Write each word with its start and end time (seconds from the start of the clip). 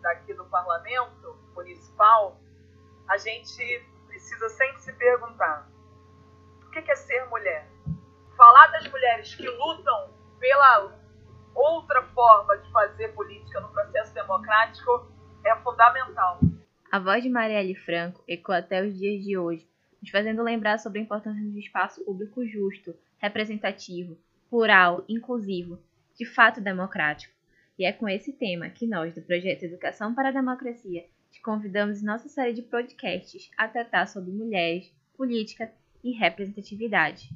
daqui 0.00 0.34
do 0.34 0.44
parlamento 0.46 1.36
municipal, 1.54 2.40
a 3.08 3.16
gente 3.16 3.86
precisa 4.06 4.48
sempre 4.50 4.80
se 4.80 4.92
perguntar: 4.92 5.68
o 6.66 6.70
que 6.70 6.78
é 6.90 6.94
ser 6.94 7.26
mulher? 7.26 7.68
Falar 8.36 8.66
das 8.68 8.86
mulheres 8.88 9.34
que 9.34 9.48
lutam 9.48 10.12
pela 10.38 10.92
outra 11.54 12.02
forma 12.08 12.56
de 12.58 12.70
fazer 12.72 13.08
política 13.08 13.60
no 13.60 13.68
processo 13.68 14.12
democrático 14.12 15.08
é 15.44 15.54
fundamental. 15.56 16.40
A 16.90 16.98
voz 16.98 17.22
de 17.22 17.28
Marielle 17.28 17.74
Franco 17.74 18.22
ecoa 18.26 18.58
até 18.58 18.82
os 18.82 18.96
dias 18.96 19.22
de 19.24 19.36
hoje, 19.36 19.68
nos 20.00 20.10
fazendo 20.10 20.42
lembrar 20.42 20.78
sobre 20.78 20.98
a 20.98 21.02
importância 21.02 21.42
do 21.42 21.58
espaço 21.58 22.04
público 22.04 22.46
justo, 22.46 22.94
representativo, 23.18 24.18
plural, 24.48 25.04
inclusivo, 25.08 25.78
de 26.16 26.24
fato 26.24 26.60
democrático. 26.60 27.33
E 27.76 27.84
é 27.84 27.92
com 27.92 28.08
esse 28.08 28.32
tema 28.32 28.68
que 28.68 28.86
nós, 28.86 29.12
do 29.16 29.20
projeto 29.20 29.64
Educação 29.64 30.14
para 30.14 30.28
a 30.28 30.32
Democracia, 30.32 31.02
te 31.32 31.42
convidamos 31.42 32.00
em 32.00 32.04
nossa 32.04 32.28
série 32.28 32.52
de 32.52 32.62
podcasts 32.62 33.50
a 33.58 33.66
tratar 33.66 34.06
sobre 34.06 34.30
mulheres, 34.30 34.92
política 35.16 35.68
e 36.04 36.12
representatividade. 36.12 37.30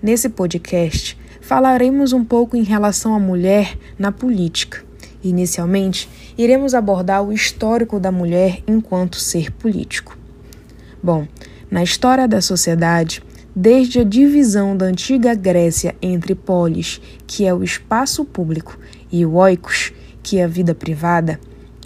Nesse 0.00 0.28
podcast, 0.28 1.18
falaremos 1.40 2.12
um 2.12 2.24
pouco 2.24 2.56
em 2.56 2.62
relação 2.62 3.16
à 3.16 3.18
mulher 3.18 3.76
na 3.98 4.12
política. 4.12 4.84
Inicialmente, 5.24 6.08
iremos 6.38 6.72
abordar 6.72 7.24
o 7.24 7.32
histórico 7.32 7.98
da 7.98 8.12
mulher 8.12 8.62
enquanto 8.68 9.16
ser 9.16 9.50
político. 9.50 10.16
Bom, 11.02 11.26
na 11.68 11.82
história 11.82 12.28
da 12.28 12.40
sociedade, 12.40 13.20
desde 13.54 14.00
a 14.00 14.04
divisão 14.04 14.76
da 14.76 14.86
antiga 14.86 15.34
Grécia 15.34 15.94
entre 16.00 16.34
polis, 16.34 17.00
que 17.26 17.44
é 17.44 17.52
o 17.52 17.62
espaço 17.62 18.24
público, 18.24 18.78
e 19.10 19.26
o 19.26 19.34
oikos, 19.34 19.92
que 20.22 20.38
é 20.38 20.44
a 20.44 20.48
vida 20.48 20.74
privada, 20.74 21.38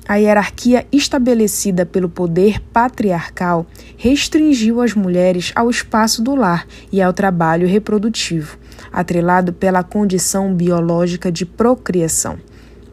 a 0.09 0.15
hierarquia 0.17 0.87
estabelecida 0.93 1.85
pelo 1.85 2.09
poder 2.09 2.61
patriarcal 2.73 3.67
restringiu 3.97 4.81
as 4.81 4.95
mulheres 4.95 5.51
ao 5.57 5.69
espaço 5.69 6.23
do 6.23 6.37
lar 6.37 6.65
e 6.93 7.03
ao 7.03 7.13
trabalho 7.13 7.67
reprodutivo, 7.67 8.57
atrelado 8.93 9.53
pela 9.53 9.83
condição 9.83 10.55
biológica 10.55 11.33
de 11.33 11.45
procriação. 11.45 12.39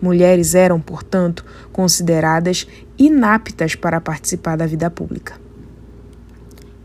Mulheres 0.02 0.56
eram, 0.56 0.82
portanto, 0.82 1.46
consideradas 1.72 2.66
inaptas 2.98 3.76
para 3.76 4.02
participar 4.02 4.58
da 4.58 4.66
vida 4.66 4.90
pública. 4.90 5.36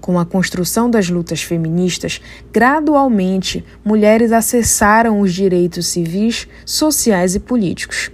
Com 0.01 0.19
a 0.19 0.25
construção 0.25 0.91
das 0.91 1.09
lutas 1.09 1.43
feministas, 1.43 2.21
gradualmente 2.53 3.65
mulheres 3.85 4.33
acessaram 4.33 5.21
os 5.21 5.35
direitos 5.35 5.87
civis, 5.89 6.47
sociais 6.65 7.35
e 7.35 7.41
políticos. 7.41 8.11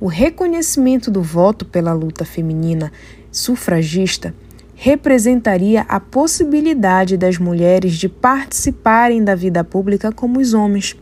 O 0.00 0.06
reconhecimento 0.06 1.10
do 1.10 1.22
voto 1.22 1.64
pela 1.64 1.92
luta 1.92 2.24
feminina 2.24 2.92
sufragista 3.32 4.34
representaria 4.74 5.82
a 5.88 5.98
possibilidade 5.98 7.16
das 7.16 7.38
mulheres 7.38 7.94
de 7.94 8.08
participarem 8.08 9.22
da 9.24 9.34
vida 9.34 9.64
pública 9.64 10.12
como 10.12 10.40
os 10.40 10.52
homens. 10.52 10.96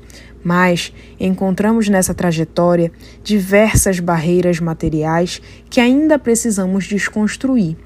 Mas 0.44 0.92
encontramos 1.18 1.88
nessa 1.88 2.12
trajetória 2.12 2.92
diversas 3.24 3.98
barreiras 3.98 4.60
materiais 4.60 5.40
que 5.70 5.80
ainda 5.80 6.18
precisamos 6.18 6.84
desconstruir. 6.86 7.76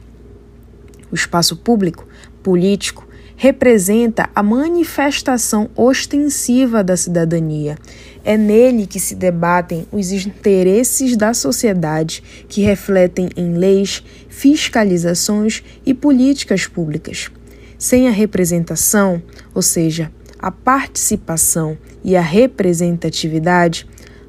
Espaço 1.17 1.57
público 1.57 2.07
político 2.43 3.07
representa 3.37 4.31
a 4.35 4.43
manifestação 4.43 5.69
ostensiva 5.75 6.83
da 6.83 6.97
cidadania. 6.97 7.77
É 8.25 8.37
nele 8.37 8.87
que 8.87 8.99
se 8.99 9.15
debatem 9.15 9.87
os 9.93 10.11
interesses 10.11 11.17
da 11.17 11.35
sociedade 11.35 12.23
que 12.49 12.63
refletem 12.63 13.29
em 13.37 13.55
leis, 13.55 14.03
fiscalizações 14.29 15.63
e 15.85 15.93
políticas 15.93 16.67
públicas. 16.67 17.31
Sem 17.79 18.09
a 18.09 18.11
representação, 18.11 19.23
ou 19.55 19.61
seja, 19.61 20.11
a 20.39 20.51
participação 20.51 21.77
e 22.03 22.17
a 22.17 22.23
representatividade, 22.23 23.87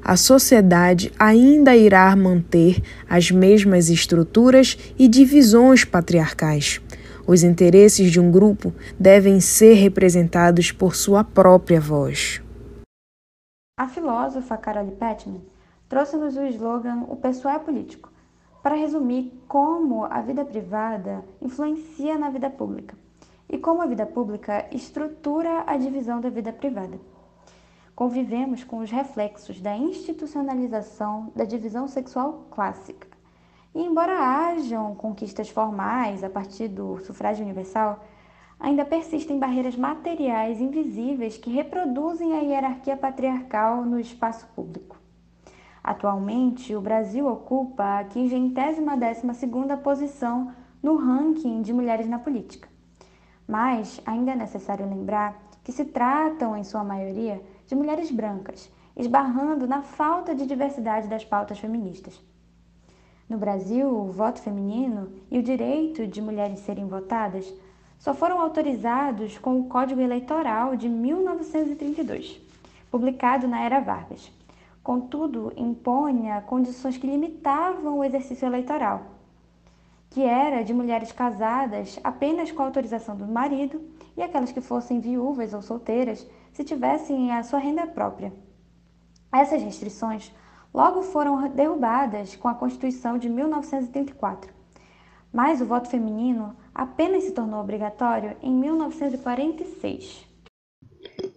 a 0.08 0.16
sociedade 0.16 1.12
ainda 1.18 1.76
irá 1.76 2.16
manter 2.16 2.82
as 3.10 3.30
mesmas 3.30 3.90
estruturas 3.90 4.94
e 4.98 5.06
divisões 5.06 5.84
patriarcais. 5.84 6.80
Os 7.26 7.42
interesses 7.42 8.10
de 8.10 8.18
um 8.18 8.32
grupo 8.32 8.72
devem 8.98 9.38
ser 9.38 9.74
representados 9.74 10.72
por 10.72 10.96
sua 10.96 11.22
própria 11.22 11.78
voz. 11.78 12.40
A 13.78 13.86
filósofa 13.86 14.56
Carole 14.56 14.92
Petman 14.92 15.42
trouxe-nos 15.90 16.38
o 16.38 16.44
slogan 16.46 17.04
O 17.06 17.16
pessoal 17.16 17.56
é 17.56 17.58
político, 17.58 18.10
para 18.62 18.76
resumir 18.76 19.30
como 19.46 20.06
a 20.06 20.22
vida 20.22 20.42
privada 20.42 21.22
influencia 21.42 22.16
na 22.16 22.30
vida 22.30 22.48
pública 22.48 22.96
e 23.46 23.58
como 23.58 23.82
a 23.82 23.86
vida 23.86 24.06
pública 24.06 24.64
estrutura 24.72 25.64
a 25.66 25.76
divisão 25.76 26.18
da 26.18 26.30
vida 26.30 26.50
privada. 26.50 26.98
Convivemos 27.98 28.62
com 28.62 28.78
os 28.78 28.92
reflexos 28.92 29.60
da 29.60 29.76
institucionalização 29.76 31.32
da 31.34 31.42
divisão 31.42 31.88
sexual 31.88 32.46
clássica 32.48 33.08
e 33.74 33.82
embora 33.82 34.20
hajam 34.20 34.94
conquistas 34.94 35.48
formais 35.48 36.22
a 36.22 36.30
partir 36.30 36.68
do 36.68 37.00
sufrágio 37.00 37.44
universal, 37.44 37.98
ainda 38.60 38.84
persistem 38.84 39.40
barreiras 39.40 39.74
materiais 39.74 40.60
invisíveis 40.60 41.36
que 41.38 41.50
reproduzem 41.50 42.34
a 42.34 42.40
hierarquia 42.40 42.96
patriarcal 42.96 43.84
no 43.84 43.98
espaço 43.98 44.46
público. 44.54 44.96
Atualmente, 45.82 46.76
o 46.76 46.80
Brasil 46.80 47.26
ocupa 47.26 47.98
a 47.98 48.04
512ª 48.04 49.76
posição 49.78 50.52
no 50.80 50.94
ranking 50.94 51.62
de 51.62 51.72
mulheres 51.72 52.08
na 52.08 52.20
política. 52.20 52.68
Mas 53.44 54.00
ainda 54.06 54.30
é 54.30 54.36
necessário 54.36 54.88
lembrar 54.88 55.48
que 55.64 55.72
se 55.72 55.84
tratam, 55.84 56.56
em 56.56 56.62
sua 56.62 56.84
maioria, 56.84 57.42
de 57.68 57.76
mulheres 57.76 58.10
brancas, 58.10 58.68
esbarrando 58.96 59.66
na 59.66 59.82
falta 59.82 60.34
de 60.34 60.46
diversidade 60.46 61.06
das 61.06 61.24
pautas 61.24 61.58
feministas. 61.58 62.18
No 63.28 63.36
Brasil, 63.36 63.86
o 63.86 64.10
voto 64.10 64.40
feminino 64.40 65.12
e 65.30 65.38
o 65.38 65.42
direito 65.42 66.06
de 66.06 66.20
mulheres 66.22 66.60
serem 66.60 66.88
votadas 66.88 67.52
só 67.98 68.14
foram 68.14 68.40
autorizados 68.40 69.36
com 69.36 69.60
o 69.60 69.64
Código 69.64 70.00
Eleitoral 70.00 70.74
de 70.76 70.88
1932, 70.88 72.40
publicado 72.90 73.46
na 73.46 73.60
Era 73.60 73.80
Vargas. 73.80 74.32
Contudo, 74.82 75.52
impunha 75.54 76.40
condições 76.40 76.96
que 76.96 77.06
limitavam 77.06 77.98
o 77.98 78.04
exercício 78.04 78.46
eleitoral, 78.46 79.02
que 80.08 80.22
era 80.22 80.62
de 80.62 80.72
mulheres 80.72 81.12
casadas 81.12 82.00
apenas 82.02 82.50
com 82.50 82.62
autorização 82.62 83.14
do 83.14 83.26
marido 83.26 83.78
e 84.16 84.22
aquelas 84.22 84.52
que 84.52 84.62
fossem 84.62 85.00
viúvas 85.00 85.52
ou 85.52 85.60
solteiras 85.60 86.26
se 86.52 86.64
tivessem 86.64 87.32
a 87.32 87.42
sua 87.42 87.58
renda 87.58 87.86
própria. 87.86 88.32
Essas 89.32 89.62
restrições 89.62 90.34
logo 90.72 91.02
foram 91.02 91.48
derrubadas 91.48 92.36
com 92.36 92.48
a 92.48 92.54
Constituição 92.54 93.18
de 93.18 93.28
1934. 93.28 94.52
Mas 95.32 95.60
o 95.60 95.66
voto 95.66 95.88
feminino 95.88 96.56
apenas 96.74 97.24
se 97.24 97.32
tornou 97.32 97.60
obrigatório 97.60 98.36
em 98.42 98.54
1946. 98.54 100.26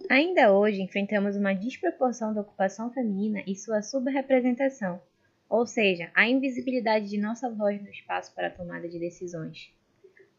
Ainda 0.08 0.52
hoje 0.52 0.82
enfrentamos 0.82 1.36
uma 1.36 1.54
desproporção 1.54 2.34
da 2.34 2.40
ocupação 2.40 2.92
feminina 2.92 3.42
e 3.46 3.54
sua 3.54 3.82
subrepresentação, 3.82 5.00
ou 5.48 5.66
seja, 5.66 6.10
a 6.14 6.28
invisibilidade 6.28 7.08
de 7.08 7.18
nossa 7.18 7.50
voz 7.50 7.80
no 7.80 7.88
espaço 7.88 8.34
para 8.34 8.48
a 8.48 8.50
tomada 8.50 8.88
de 8.88 8.98
decisões. 8.98 9.72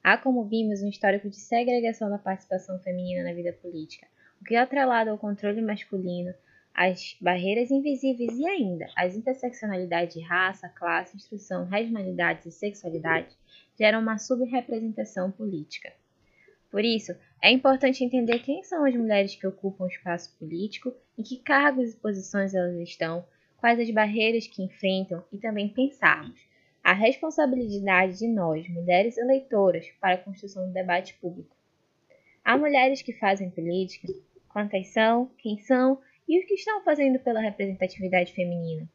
Há, 0.03 0.17
como 0.17 0.43
vimos, 0.43 0.81
um 0.81 0.89
histórico 0.89 1.29
de 1.29 1.37
segregação 1.37 2.09
da 2.09 2.17
participação 2.17 2.77
feminina 2.79 3.23
na 3.23 3.33
vida 3.33 3.53
política, 3.53 4.05
o 4.43 4.45
que, 4.45 4.57
atrelado 4.57 5.09
ao 5.09 5.17
controle 5.17 5.61
masculino, 5.61 6.33
as 6.75 7.15
barreiras 7.21 7.71
invisíveis 7.71 8.37
e 8.37 8.45
ainda 8.45 8.85
as 8.93 9.15
interseccionalidades 9.15 10.15
de 10.15 10.21
raça, 10.21 10.67
classe, 10.67 11.15
instrução, 11.15 11.63
regionalidades 11.63 12.45
e 12.47 12.51
sexualidade 12.51 13.33
geram 13.79 14.01
uma 14.01 14.17
subrepresentação 14.17 15.31
política. 15.31 15.93
Por 16.69 16.83
isso, 16.83 17.15
é 17.41 17.51
importante 17.51 18.03
entender 18.03 18.39
quem 18.39 18.61
são 18.63 18.83
as 18.83 18.93
mulheres 18.93 19.33
que 19.33 19.47
ocupam 19.47 19.85
o 19.85 19.87
espaço 19.87 20.35
político, 20.37 20.93
em 21.17 21.23
que 21.23 21.37
cargos 21.37 21.93
e 21.93 21.97
posições 21.97 22.53
elas 22.53 22.75
estão, 22.81 23.25
quais 23.61 23.79
as 23.79 23.89
barreiras 23.91 24.45
que 24.45 24.61
enfrentam 24.61 25.23
e 25.31 25.37
também 25.37 25.69
pensarmos 25.69 26.37
a 26.83 26.91
responsabilidade 26.91 28.19
de 28.19 28.27
nós, 28.27 28.67
mulheres 28.67 29.17
eleitoras, 29.17 29.87
para 30.01 30.15
a 30.15 30.21
construção 30.21 30.67
do 30.67 30.73
debate 30.73 31.13
público. 31.13 31.55
Há 32.43 32.57
mulheres 32.57 33.01
que 33.01 33.13
fazem 33.13 33.49
política, 33.49 34.09
quantas 34.53 34.87
são, 34.89 35.31
quem 35.39 35.57
são 35.57 35.99
e 36.29 36.39
os 36.39 36.45
que 36.45 36.53
estão 36.53 36.83
fazendo 36.83 37.19
pela 37.19 37.41
representatividade 37.41 38.31
feminina. 38.33 38.87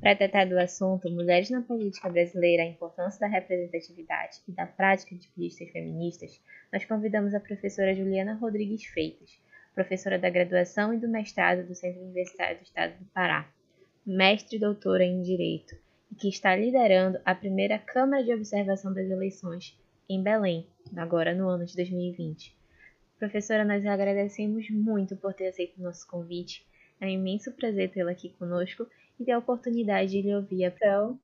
Para 0.00 0.16
tratar 0.16 0.46
do 0.46 0.58
assunto 0.58 1.10
Mulheres 1.10 1.50
na 1.50 1.62
Política 1.62 2.08
Brasileira, 2.08 2.62
a 2.62 2.66
importância 2.66 3.20
da 3.20 3.26
representatividade 3.26 4.38
e 4.48 4.52
da 4.52 4.66
prática 4.66 5.14
de 5.14 5.28
políticas 5.28 5.70
feministas, 5.70 6.40
nós 6.72 6.84
convidamos 6.84 7.34
a 7.34 7.40
professora 7.40 7.94
Juliana 7.94 8.34
Rodrigues 8.34 8.84
Feitas, 8.86 9.38
professora 9.74 10.18
da 10.18 10.30
graduação 10.30 10.92
e 10.92 10.98
do 10.98 11.08
mestrado 11.08 11.66
do 11.66 11.74
Centro 11.74 12.02
Universitário 12.02 12.58
do 12.58 12.64
Estado 12.64 12.98
do 12.98 13.04
Pará, 13.06 13.50
mestre 14.04 14.56
e 14.56 14.60
doutora 14.60 15.04
em 15.04 15.22
Direito, 15.22 15.76
e 16.10 16.14
que 16.14 16.28
está 16.28 16.56
liderando 16.56 17.20
a 17.24 17.34
primeira 17.34 17.78
Câmara 17.78 18.24
de 18.24 18.32
Observação 18.32 18.92
das 18.94 19.10
Eleições 19.10 19.78
em 20.08 20.22
Belém, 20.22 20.66
agora 20.96 21.34
no 21.34 21.48
ano 21.48 21.66
de 21.66 21.74
2020. 21.74 22.55
Professora, 23.18 23.64
nós 23.64 23.84
agradecemos 23.86 24.68
muito 24.70 25.16
por 25.16 25.32
ter 25.32 25.48
aceito 25.48 25.78
o 25.78 25.82
nosso 25.82 26.06
convite. 26.06 26.66
É 27.00 27.06
um 27.06 27.10
imenso 27.10 27.52
prazer 27.52 27.90
tê-la 27.90 28.10
aqui 28.10 28.30
conosco 28.38 28.86
e 29.18 29.24
ter 29.24 29.32
a 29.32 29.38
oportunidade 29.38 30.10
de 30.10 30.22
lhe 30.22 30.34
ouvir. 30.34 30.64
Então, 30.64 31.18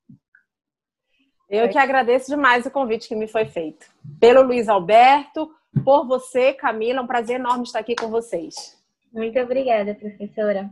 eu 1.48 1.68
que 1.68 1.76
agradeço 1.76 2.30
demais 2.30 2.64
o 2.64 2.70
convite 2.70 3.08
que 3.08 3.14
me 3.14 3.28
foi 3.28 3.44
feito. 3.44 3.86
Pelo 4.18 4.42
Luiz 4.42 4.68
Alberto, 4.68 5.54
por 5.84 6.06
você, 6.06 6.54
Camila. 6.54 7.00
É 7.00 7.02
um 7.02 7.06
prazer 7.06 7.38
enorme 7.38 7.64
estar 7.64 7.80
aqui 7.80 7.94
com 7.94 8.08
vocês. 8.08 8.82
Muito 9.12 9.38
obrigada, 9.38 9.94
professora. 9.94 10.70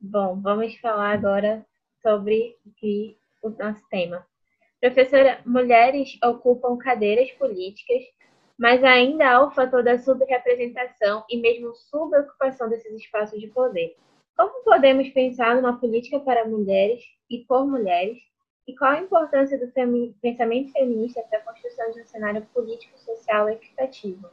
Bom, 0.00 0.40
vamos 0.40 0.76
falar 0.76 1.10
agora 1.10 1.66
sobre 2.00 2.56
o 3.42 3.50
nosso 3.50 3.82
tema. 3.88 4.24
Professora, 4.80 5.40
mulheres 5.44 6.16
ocupam 6.22 6.76
cadeiras 6.76 7.32
políticas, 7.32 8.02
mas 8.58 8.82
ainda 8.82 9.28
há 9.28 9.44
o 9.44 9.50
fator 9.50 9.82
da 9.82 9.98
subrepresentação 9.98 11.24
e 11.28 11.36
mesmo 11.38 11.74
subocupação 11.74 12.68
desses 12.68 12.92
espaços 12.94 13.40
de 13.40 13.48
poder. 13.48 13.96
Como 14.36 14.64
podemos 14.64 15.08
pensar 15.10 15.56
numa 15.56 15.78
política 15.78 16.20
para 16.20 16.46
mulheres 16.46 17.02
e 17.30 17.38
por 17.38 17.66
mulheres? 17.66 18.18
E 18.66 18.74
qual 18.74 18.92
a 18.92 19.00
importância 19.00 19.58
do 19.58 19.70
femi 19.72 20.14
pensamento 20.20 20.72
feminista 20.72 21.22
para 21.30 21.38
a 21.38 21.42
construção 21.42 21.90
de 21.92 22.00
um 22.00 22.06
cenário 22.06 22.46
político-social 22.52 23.48
equitativo? 23.48 24.28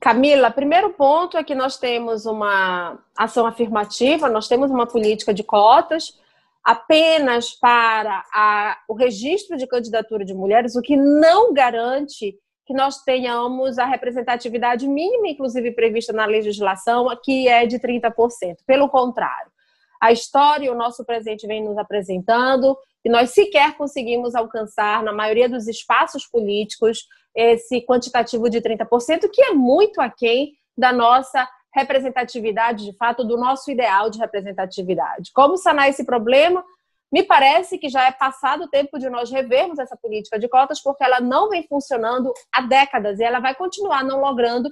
Camila, 0.00 0.50
primeiro 0.50 0.90
ponto 0.90 1.36
é 1.36 1.44
que 1.44 1.54
nós 1.54 1.78
temos 1.78 2.26
uma 2.26 2.98
ação 3.16 3.46
afirmativa, 3.46 4.28
nós 4.28 4.48
temos 4.48 4.70
uma 4.70 4.86
política 4.86 5.32
de 5.32 5.42
cotas 5.42 6.18
apenas 6.62 7.52
para 7.52 8.24
a, 8.32 8.78
o 8.88 8.94
registro 8.94 9.56
de 9.56 9.66
candidatura 9.66 10.24
de 10.24 10.32
mulheres, 10.32 10.76
o 10.76 10.82
que 10.82 10.96
não 10.96 11.52
garante 11.52 12.38
que 12.66 12.72
nós 12.72 13.02
tenhamos 13.02 13.78
a 13.78 13.84
representatividade 13.84 14.88
mínima, 14.88 15.28
inclusive 15.28 15.72
prevista 15.72 16.12
na 16.12 16.24
legislação, 16.24 17.06
que 17.22 17.46
é 17.48 17.66
de 17.66 17.78
30%. 17.78 18.56
Pelo 18.66 18.88
contrário, 18.88 19.52
a 20.00 20.12
história 20.12 20.66
e 20.66 20.70
o 20.70 20.74
nosso 20.74 21.04
presente 21.04 21.46
vem 21.46 21.62
nos 21.62 21.78
apresentando 21.78 22.76
e 23.04 23.10
nós 23.10 23.30
sequer 23.30 23.76
conseguimos 23.76 24.34
alcançar, 24.34 25.02
na 25.02 25.12
maioria 25.12 25.48
dos 25.48 25.68
espaços 25.68 26.26
políticos, 26.26 27.06
esse 27.34 27.82
quantitativo 27.82 28.48
de 28.48 28.60
30%, 28.60 29.28
que 29.30 29.42
é 29.42 29.52
muito 29.52 30.00
aquém 30.00 30.52
da 30.76 30.92
nossa 30.92 31.46
representatividade, 31.74 32.84
de 32.84 32.96
fato, 32.96 33.24
do 33.24 33.36
nosso 33.36 33.70
ideal 33.70 34.08
de 34.08 34.18
representatividade. 34.18 35.32
Como 35.34 35.56
sanar 35.56 35.88
esse 35.88 36.04
problema? 36.04 36.64
Me 37.14 37.22
parece 37.22 37.78
que 37.78 37.88
já 37.88 38.08
é 38.08 38.10
passado 38.10 38.64
o 38.64 38.68
tempo 38.68 38.98
de 38.98 39.08
nós 39.08 39.30
revermos 39.30 39.78
essa 39.78 39.96
política 39.96 40.36
de 40.36 40.48
cotas, 40.48 40.82
porque 40.82 41.04
ela 41.04 41.20
não 41.20 41.48
vem 41.48 41.64
funcionando 41.68 42.34
há 42.52 42.60
décadas 42.60 43.20
e 43.20 43.22
ela 43.22 43.38
vai 43.38 43.54
continuar 43.54 44.02
não 44.02 44.20
logrando 44.20 44.68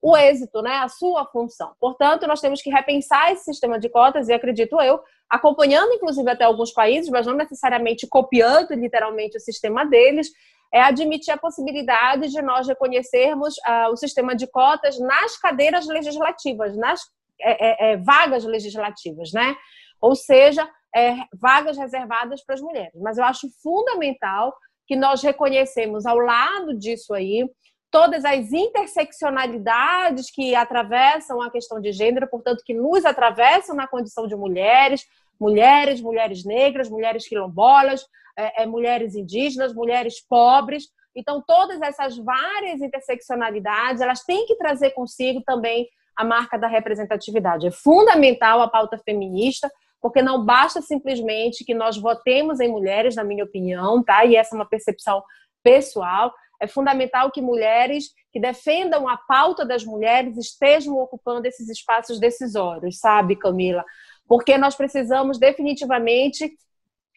o 0.00 0.16
êxito, 0.16 0.62
né, 0.62 0.76
a 0.76 0.88
sua 0.88 1.26
função. 1.26 1.74
Portanto, 1.78 2.26
nós 2.26 2.40
temos 2.40 2.62
que 2.62 2.70
repensar 2.70 3.30
esse 3.30 3.44
sistema 3.44 3.78
de 3.78 3.90
cotas 3.90 4.30
e 4.30 4.32
acredito 4.32 4.80
eu, 4.80 5.00
acompanhando 5.28 5.92
inclusive 5.92 6.30
até 6.30 6.44
alguns 6.44 6.72
países, 6.72 7.10
mas 7.10 7.26
não 7.26 7.34
necessariamente 7.34 8.06
copiando 8.06 8.72
literalmente 8.72 9.36
o 9.36 9.40
sistema 9.40 9.84
deles, 9.84 10.30
é 10.72 10.80
admitir 10.80 11.30
a 11.30 11.36
possibilidade 11.36 12.30
de 12.30 12.40
nós 12.40 12.66
reconhecermos 12.66 13.54
uh, 13.58 13.92
o 13.92 13.98
sistema 13.98 14.34
de 14.34 14.46
cotas 14.46 14.98
nas 14.98 15.36
cadeiras 15.36 15.86
legislativas, 15.86 16.74
nas 16.74 17.02
é, 17.38 17.90
é, 17.90 17.92
é, 17.92 17.96
vagas 17.98 18.44
legislativas, 18.44 19.30
né? 19.34 19.54
Ou 20.00 20.16
seja, 20.16 20.66
é, 20.94 21.14
vagas 21.34 21.76
reservadas 21.76 22.44
para 22.44 22.54
as 22.54 22.60
mulheres. 22.60 23.00
Mas 23.00 23.18
eu 23.18 23.24
acho 23.24 23.48
fundamental 23.62 24.54
que 24.86 24.96
nós 24.96 25.22
reconhecemos 25.22 26.04
ao 26.06 26.18
lado 26.18 26.76
disso 26.76 27.14
aí 27.14 27.48
todas 27.90 28.24
as 28.24 28.52
interseccionalidades 28.52 30.30
que 30.30 30.54
atravessam 30.54 31.42
a 31.42 31.50
questão 31.50 31.78
de 31.78 31.92
gênero, 31.92 32.26
portanto, 32.26 32.62
que 32.64 32.72
nos 32.72 33.04
atravessam 33.04 33.76
na 33.76 33.86
condição 33.86 34.26
de 34.26 34.34
mulheres, 34.34 35.04
mulheres, 35.38 36.00
mulheres 36.00 36.42
negras, 36.44 36.88
mulheres 36.88 37.28
quilombolas, 37.28 38.02
é, 38.36 38.62
é, 38.62 38.66
mulheres 38.66 39.14
indígenas, 39.14 39.74
mulheres 39.74 40.26
pobres. 40.26 40.84
Então, 41.14 41.42
todas 41.46 41.82
essas 41.82 42.16
várias 42.16 42.80
interseccionalidades, 42.80 44.00
elas 44.00 44.24
têm 44.24 44.46
que 44.46 44.56
trazer 44.56 44.92
consigo 44.92 45.42
também 45.44 45.86
a 46.16 46.24
marca 46.24 46.58
da 46.58 46.68
representatividade. 46.68 47.66
É 47.66 47.70
fundamental 47.70 48.62
a 48.62 48.68
pauta 48.68 48.96
feminista, 48.98 49.70
porque 50.02 50.20
não 50.20 50.44
basta 50.44 50.82
simplesmente 50.82 51.64
que 51.64 51.72
nós 51.72 51.96
votemos 51.96 52.58
em 52.58 52.68
mulheres, 52.68 53.14
na 53.14 53.22
minha 53.22 53.44
opinião, 53.44 54.02
tá? 54.02 54.24
E 54.24 54.34
essa 54.34 54.54
é 54.54 54.58
uma 54.58 54.68
percepção 54.68 55.22
pessoal. 55.62 56.34
É 56.60 56.66
fundamental 56.66 57.30
que 57.30 57.40
mulheres 57.40 58.10
que 58.32 58.40
defendam 58.40 59.08
a 59.08 59.16
pauta 59.16 59.64
das 59.64 59.84
mulheres 59.84 60.36
estejam 60.36 60.98
ocupando 60.98 61.46
esses 61.46 61.68
espaços 61.68 62.18
decisórios, 62.18 62.98
sabe, 62.98 63.36
Camila? 63.36 63.84
Porque 64.26 64.58
nós 64.58 64.74
precisamos 64.74 65.38
definitivamente 65.38 66.52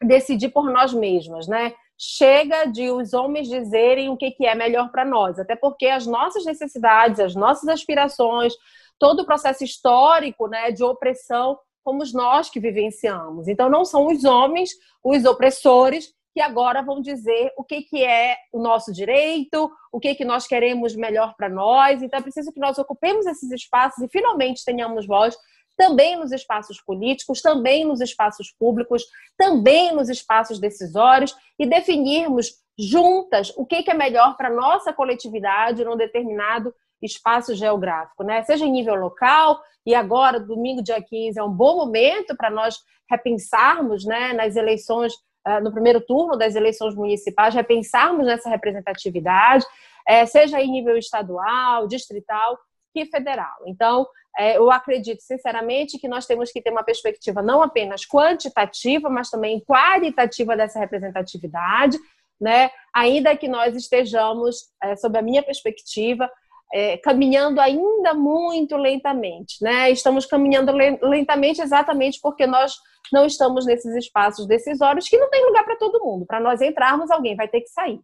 decidir 0.04 0.50
por 0.50 0.70
nós 0.70 0.94
mesmas, 0.94 1.48
né? 1.48 1.74
Chega 1.98 2.66
de 2.66 2.92
os 2.92 3.14
homens 3.14 3.48
dizerem 3.48 4.10
o 4.10 4.18
que, 4.18 4.36
é 4.42 4.54
melhor 4.54 4.92
para 4.92 5.06
nós, 5.06 5.40
até 5.40 5.56
porque 5.56 5.88
as 5.88 6.06
nossas 6.06 6.46
necessidades, 6.46 7.20
as 7.20 7.34
nossas 7.34 7.68
aspirações, 7.68 8.54
todo 9.00 9.22
o 9.22 9.26
processo 9.26 9.64
histórico 9.64 10.48
né, 10.48 10.72
de 10.72 10.84
opressão, 10.84 11.58
fomos 11.86 12.12
nós 12.12 12.50
que 12.50 12.60
vivenciamos. 12.60 13.48
Então, 13.48 13.70
não 13.70 13.86
são 13.86 14.08
os 14.08 14.26
homens 14.26 14.72
os 15.04 15.24
opressores 15.24 16.12
que 16.34 16.42
agora 16.42 16.82
vão 16.82 17.00
dizer 17.00 17.54
o 17.56 17.64
que, 17.64 17.84
que 17.84 18.04
é 18.04 18.36
o 18.52 18.60
nosso 18.60 18.92
direito, 18.92 19.72
o 19.92 20.00
que, 20.02 20.16
que 20.16 20.26
nós 20.26 20.46
queremos 20.48 20.96
melhor 20.96 21.34
para 21.38 21.48
nós. 21.48 22.02
Então, 22.02 22.20
é 22.20 22.24
preciso 22.24 22.52
que 22.52 22.60
nós 22.60 22.78
ocupemos 22.78 23.26
esses 23.26 23.50
espaços 23.52 24.04
e 24.04 24.10
finalmente 24.10 24.66
tenhamos 24.66 25.06
voz 25.06 25.38
também 25.78 26.18
nos 26.18 26.32
espaços 26.32 26.82
políticos, 26.82 27.42
também 27.42 27.86
nos 27.86 28.02
espaços 28.02 28.52
públicos, 28.58 29.06
também 29.38 29.94
nos 29.94 30.10
espaços 30.10 30.60
decisórios 30.60 31.36
e 31.60 31.66
definirmos 31.66 32.54
juntas 32.78 33.54
o 33.56 33.66
que, 33.66 33.84
que 33.84 33.92
é 33.92 33.94
melhor 33.94 34.36
para 34.36 34.50
a 34.50 34.54
nossa 34.54 34.92
coletividade 34.92 35.86
num 35.86 35.95
determinado 35.95 36.74
espaço 37.02 37.56
geográfico, 37.56 38.23
né? 38.23 38.44
Seja 38.44 38.66
em 38.66 38.71
nível 38.71 38.95
local, 38.95 39.59
e 39.85 39.94
agora, 39.94 40.40
domingo, 40.40 40.81
dia 40.81 41.02
15, 41.02 41.40
é 41.40 41.44
um 41.44 41.52
bom 41.52 41.75
momento 41.75 42.35
para 42.35 42.49
nós 42.49 42.80
repensarmos 43.09 44.04
né, 44.04 44.33
nas 44.33 44.56
eleições 44.56 45.14
ah, 45.45 45.61
no 45.61 45.71
primeiro 45.71 46.02
turno 46.02 46.35
das 46.35 46.56
eleições 46.56 46.95
municipais, 46.95 47.54
repensarmos 47.54 48.25
nessa 48.25 48.49
representatividade, 48.49 49.64
eh, 50.07 50.25
seja 50.25 50.59
em 50.59 50.71
nível 50.71 50.97
estadual, 50.97 51.87
distrital 51.87 52.57
e 52.95 53.06
federal. 53.06 53.56
Então, 53.68 54.07
eh, 54.40 54.57
eu 54.57 54.71
acredito 54.71 55.21
sinceramente 55.21 55.99
que 55.99 56.07
nós 56.07 56.25
temos 56.25 56.52
que 56.52 56.59
ter 56.59 56.71
uma 56.71 56.83
perspectiva 56.83 57.44
não 57.44 57.61
apenas 57.61 58.07
quantitativa, 58.07 59.07
mas 59.07 59.30
também 59.30 59.59
qualitativa 59.59 60.57
dessa 60.57 60.80
representatividade, 60.80 61.99
né? 62.42 62.71
Ainda 62.92 63.37
que 63.37 63.47
nós 63.47 63.75
estejamos, 63.75 64.71
eh, 64.81 64.95
sob 64.95 65.16
a 65.16 65.21
minha 65.21 65.44
perspectiva, 65.44 66.28
é, 66.74 66.98
caminhando 66.98 67.60
ainda 67.62 68.14
muito 68.14 68.76
lentamente, 68.76 69.57
né? 69.62 69.90
Estamos 69.92 70.26
caminhando 70.26 70.72
lentamente 70.72 71.62
exatamente 71.62 72.19
porque 72.22 72.45
nós 72.45 72.74
não 73.14 73.26
estamos 73.26 73.66
nesses 73.66 73.95
espaços 73.95 74.48
decisórios 74.48 75.07
que 75.07 75.18
não 75.18 75.30
tem 75.30 75.45
lugar 75.45 75.64
para 75.64 75.78
todo 75.78 76.04
mundo. 76.04 76.26
Para 76.26 76.40
nós 76.40 76.62
entrarmos, 76.62 77.12
alguém 77.12 77.36
vai 77.36 77.48
ter 77.48 77.62
que 77.62 77.69
sair. 77.69 78.00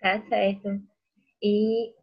Tá 0.00 0.20
certo. 0.28 0.68
E 1.42 1.94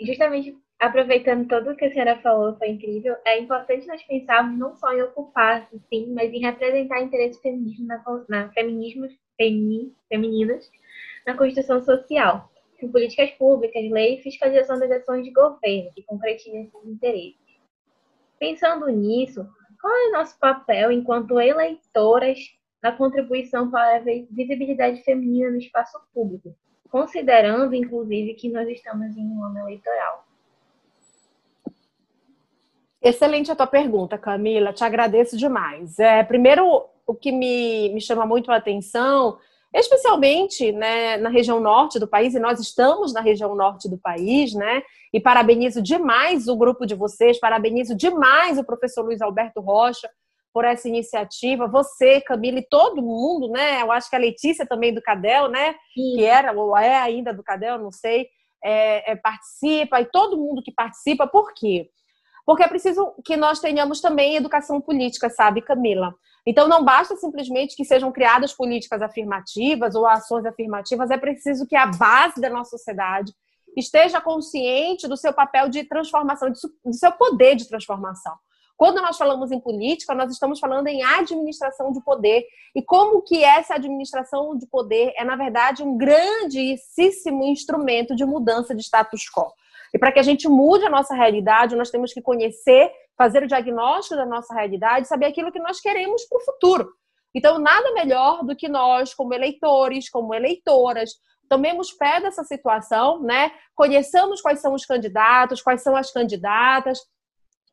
justamente 0.00 0.56
aproveitando 0.78 1.46
tudo 1.46 1.76
que 1.76 1.84
a 1.84 1.92
senhora 1.92 2.18
falou, 2.22 2.56
foi 2.56 2.70
incrível. 2.70 3.14
É 3.26 3.38
importante 3.38 3.86
nós 3.86 4.02
pensarmos 4.04 4.58
não 4.58 4.74
só 4.76 4.92
em 4.94 5.02
ocupar, 5.02 5.68
sim, 5.90 6.12
mas 6.14 6.32
em 6.32 6.40
representar 6.40 7.02
interesses 7.02 7.40
feminismo 7.40 7.86
na, 7.86 8.02
na 8.28 8.48
feminismos 8.52 9.12
na 11.26 11.36
construção 11.36 11.80
social 11.82 12.50
políticas 12.88 13.30
públicas, 13.32 13.82
lei 13.90 14.16
e 14.16 14.22
fiscalização 14.22 14.78
das 14.78 14.90
ações 14.90 15.24
de 15.24 15.30
governo 15.30 15.90
que 15.94 16.02
concretizem 16.02 16.62
esses 16.62 16.84
interesses. 16.84 17.36
Pensando 18.38 18.86
nisso, 18.88 19.46
qual 19.80 19.92
é 19.92 20.08
o 20.08 20.12
nosso 20.12 20.38
papel 20.38 20.92
enquanto 20.92 21.40
eleitoras 21.40 22.38
na 22.82 22.92
contribuição 22.92 23.70
para 23.70 23.96
a 23.96 24.00
visibilidade 24.00 25.02
feminina 25.02 25.50
no 25.50 25.58
espaço 25.58 25.98
público, 26.14 26.54
considerando, 26.90 27.74
inclusive, 27.74 28.34
que 28.34 28.48
nós 28.48 28.68
estamos 28.68 29.16
em 29.16 29.26
um 29.26 29.44
ano 29.44 29.58
eleitoral? 29.60 30.26
Excelente 33.02 33.50
a 33.50 33.56
tua 33.56 33.66
pergunta, 33.66 34.18
Camila. 34.18 34.72
Te 34.72 34.84
agradeço 34.84 35.36
demais. 35.36 35.98
É, 35.98 36.22
primeiro, 36.22 36.86
o 37.06 37.14
que 37.14 37.32
me, 37.32 37.88
me 37.94 38.00
chama 38.00 38.26
muito 38.26 38.52
a 38.52 38.56
atenção 38.56 39.38
especialmente 39.74 40.72
né, 40.72 41.16
na 41.16 41.28
região 41.28 41.60
norte 41.60 41.98
do 41.98 42.08
país, 42.08 42.34
e 42.34 42.40
nós 42.40 42.58
estamos 42.58 43.12
na 43.12 43.20
região 43.20 43.54
norte 43.54 43.88
do 43.88 43.96
país, 43.96 44.52
né? 44.52 44.82
E 45.12 45.20
parabenizo 45.20 45.80
demais 45.80 46.48
o 46.48 46.56
grupo 46.56 46.84
de 46.86 46.94
vocês, 46.94 47.38
parabenizo 47.38 47.94
demais 47.94 48.58
o 48.58 48.64
professor 48.64 49.04
Luiz 49.04 49.20
Alberto 49.20 49.60
Rocha 49.60 50.08
por 50.52 50.64
essa 50.64 50.88
iniciativa, 50.88 51.68
você, 51.68 52.20
Camila 52.20 52.58
e 52.58 52.66
todo 52.68 53.02
mundo, 53.02 53.48
né? 53.48 53.82
Eu 53.82 53.92
acho 53.92 54.10
que 54.10 54.16
a 54.16 54.18
Letícia 54.20 54.66
também 54.66 54.92
do 54.92 55.00
Cadel, 55.00 55.48
né? 55.48 55.74
Sim. 55.94 56.16
Que 56.16 56.24
era 56.24 56.52
ou 56.52 56.76
é 56.76 56.96
ainda 56.96 57.32
do 57.32 57.42
Cadel, 57.42 57.78
não 57.78 57.92
sei, 57.92 58.28
é, 58.62 59.12
é, 59.12 59.16
participa 59.16 60.00
e 60.00 60.06
todo 60.06 60.36
mundo 60.36 60.62
que 60.62 60.72
participa, 60.72 61.26
por 61.26 61.54
quê? 61.54 61.88
Porque 62.44 62.64
é 62.64 62.68
preciso 62.68 63.14
que 63.24 63.36
nós 63.36 63.60
tenhamos 63.60 64.00
também 64.00 64.34
educação 64.34 64.80
política, 64.80 65.30
sabe, 65.30 65.62
Camila? 65.62 66.12
Então, 66.46 66.68
não 66.68 66.84
basta 66.84 67.16
simplesmente 67.16 67.76
que 67.76 67.84
sejam 67.84 68.10
criadas 68.10 68.52
políticas 68.52 69.02
afirmativas 69.02 69.94
ou 69.94 70.06
ações 70.06 70.46
afirmativas, 70.46 71.10
é 71.10 71.18
preciso 71.18 71.66
que 71.66 71.76
a 71.76 71.86
base 71.86 72.40
da 72.40 72.48
nossa 72.48 72.76
sociedade 72.76 73.32
esteja 73.76 74.20
consciente 74.20 75.06
do 75.06 75.16
seu 75.16 75.32
papel 75.32 75.68
de 75.68 75.84
transformação, 75.84 76.50
do 76.50 76.94
seu 76.94 77.12
poder 77.12 77.54
de 77.54 77.68
transformação. 77.68 78.34
Quando 78.80 79.02
nós 79.02 79.18
falamos 79.18 79.52
em 79.52 79.60
política, 79.60 80.14
nós 80.14 80.32
estamos 80.32 80.58
falando 80.58 80.86
em 80.86 81.02
administração 81.02 81.92
de 81.92 82.02
poder 82.02 82.46
e 82.74 82.80
como 82.80 83.20
que 83.20 83.44
essa 83.44 83.74
administração 83.74 84.56
de 84.56 84.66
poder 84.66 85.12
é, 85.18 85.22
na 85.22 85.36
verdade, 85.36 85.82
um 85.82 85.98
grandíssimo 85.98 87.44
instrumento 87.44 88.16
de 88.16 88.24
mudança 88.24 88.74
de 88.74 88.82
status 88.82 89.28
quo. 89.28 89.52
E 89.92 89.98
para 89.98 90.10
que 90.10 90.18
a 90.18 90.22
gente 90.22 90.48
mude 90.48 90.86
a 90.86 90.90
nossa 90.90 91.14
realidade, 91.14 91.76
nós 91.76 91.90
temos 91.90 92.14
que 92.14 92.22
conhecer, 92.22 92.90
fazer 93.20 93.42
o 93.42 93.46
diagnóstico 93.46 94.16
da 94.16 94.24
nossa 94.24 94.54
realidade, 94.54 95.06
saber 95.06 95.26
aquilo 95.26 95.52
que 95.52 95.58
nós 95.58 95.78
queremos 95.78 96.24
para 96.24 96.38
o 96.38 96.40
futuro. 96.40 96.90
Então, 97.34 97.58
nada 97.58 97.92
melhor 97.92 98.42
do 98.46 98.56
que 98.56 98.66
nós, 98.66 99.12
como 99.12 99.34
eleitores, 99.34 100.08
como 100.08 100.34
eleitoras, 100.34 101.10
tomemos 101.46 101.92
pé 101.92 102.18
dessa 102.18 102.42
situação, 102.44 103.20
né? 103.22 103.52
Conheçamos 103.74 104.40
quais 104.40 104.62
são 104.62 104.72
os 104.72 104.86
candidatos, 104.86 105.60
quais 105.60 105.82
são 105.82 105.94
as 105.94 106.10
candidatas 106.10 106.98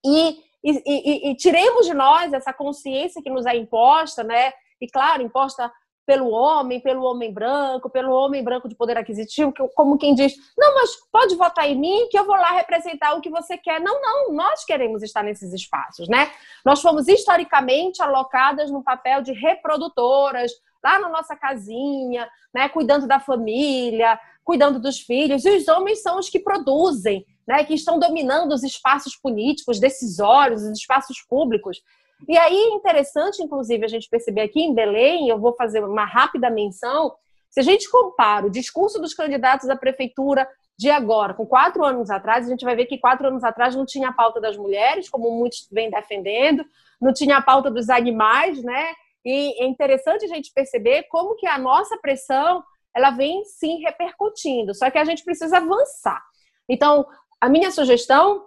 e, 0.06 0.32
e, 0.62 0.84
e, 0.86 1.32
e 1.32 1.36
tiremos 1.38 1.86
de 1.86 1.94
nós 1.94 2.34
essa 2.34 2.51
consciência 2.51 3.22
que 3.24 3.30
nos 3.30 3.46
é 3.46 3.56
imposta, 3.56 4.25
né? 4.25 4.51
E 4.82 4.88
claro, 4.92 5.24
imposta 5.24 5.72
pelo 6.08 6.32
homem, 6.32 6.80
pelo 6.80 7.04
homem 7.04 7.34
branco, 7.34 7.90
pelo 7.90 8.14
homem 8.14 8.42
branco 8.42 8.70
de 8.70 8.76
poder 8.76 8.98
aquisitivo, 8.98 9.54
como 9.76 9.98
quem 9.98 10.16
diz, 10.16 10.34
não, 10.58 10.74
mas 10.74 10.92
pode 11.12 11.36
votar 11.36 11.70
em 11.70 11.78
mim 11.78 12.08
que 12.10 12.18
eu 12.18 12.26
vou 12.26 12.38
lá 12.38 12.52
representar 12.54 13.14
o 13.14 13.20
que 13.20 13.30
você 13.30 13.58
quer. 13.58 13.82
Não, 13.82 14.02
não, 14.02 14.32
nós 14.32 14.64
queremos 14.64 15.04
estar 15.04 15.22
nesses 15.22 15.52
espaços, 15.52 16.08
né? 16.08 16.32
Nós 16.64 16.82
fomos 16.82 17.10
historicamente 17.10 18.02
alocadas 18.02 18.72
no 18.72 18.82
papel 18.82 19.22
de 19.22 19.34
reprodutoras, 19.34 20.54
lá 20.82 20.98
na 20.98 21.10
nossa 21.10 21.36
casinha, 21.36 22.26
né, 22.54 22.70
cuidando 22.70 23.06
da 23.06 23.20
família, 23.20 24.18
cuidando 24.46 24.80
dos 24.80 25.02
filhos, 25.02 25.44
e 25.44 25.58
os 25.58 25.68
homens 25.68 26.02
são 26.02 26.18
os 26.20 26.30
que 26.30 26.40
produzem, 26.40 27.26
né, 27.46 27.66
que 27.66 27.74
estão 27.74 28.00
dominando 28.00 28.54
os 28.54 28.64
espaços 28.64 29.14
políticos, 29.14 29.78
decisórios, 29.78 30.64
os 30.64 30.78
espaços 30.78 31.18
públicos. 31.28 31.82
E 32.28 32.38
aí 32.38 32.56
é 32.56 32.70
interessante, 32.70 33.44
inclusive, 33.44 33.84
a 33.86 33.88
gente 33.88 34.10
perceber 34.10 34.42
aqui 34.42 34.62
em 34.62 34.74
Belém, 34.74 35.30
eu 35.30 35.40
vou 35.40 35.54
fazer 35.56 35.84
uma 35.84 36.06
rápida 36.06 36.50
menção, 36.50 37.14
se 37.50 37.60
a 37.60 37.64
gente 37.64 37.90
compara 37.90 38.46
o 38.46 38.52
discurso 38.52 39.00
dos 39.00 39.14
candidatos 39.14 39.70
à 39.70 39.76
prefeitura 39.76 40.48
de 40.78 40.90
agora 40.90 41.34
com 41.34 41.46
quatro 41.46 41.84
anos 41.84 42.10
atrás, 42.10 42.46
a 42.46 42.50
gente 42.50 42.64
vai 42.64 42.76
ver 42.76 42.86
que 42.86 43.00
quatro 43.00 43.28
anos 43.28 43.44
atrás 43.44 43.76
não 43.76 43.86
tinha 43.86 44.10
a 44.10 44.14
pauta 44.14 44.40
das 44.40 44.56
mulheres, 44.56 45.10
como 45.10 45.32
muitos 45.32 45.68
vêm 45.72 45.90
defendendo, 45.90 46.64
não 47.02 47.14
tinha 47.14 47.38
a 47.38 47.42
pauta 47.42 47.72
dos 47.72 47.90
animais, 47.90 48.62
né? 48.64 48.94
E 49.26 49.64
é 49.64 49.68
interessante 49.68 50.26
a 50.26 50.28
gente 50.28 50.52
perceber 50.54 51.04
como 51.10 51.36
que 51.36 51.48
a 51.48 51.58
nossa 51.58 51.98
pressão 51.98 52.64
ela 52.96 53.12
vem 53.12 53.44
sim 53.46 53.80
repercutindo, 53.80 54.74
só 54.74 54.90
que 54.90 54.98
a 54.98 55.06
gente 55.06 55.24
precisa 55.24 55.58
avançar. 55.58 56.22
Então, 56.70 57.06
a 57.40 57.50
minha 57.50 57.72
sugestão 57.72 58.47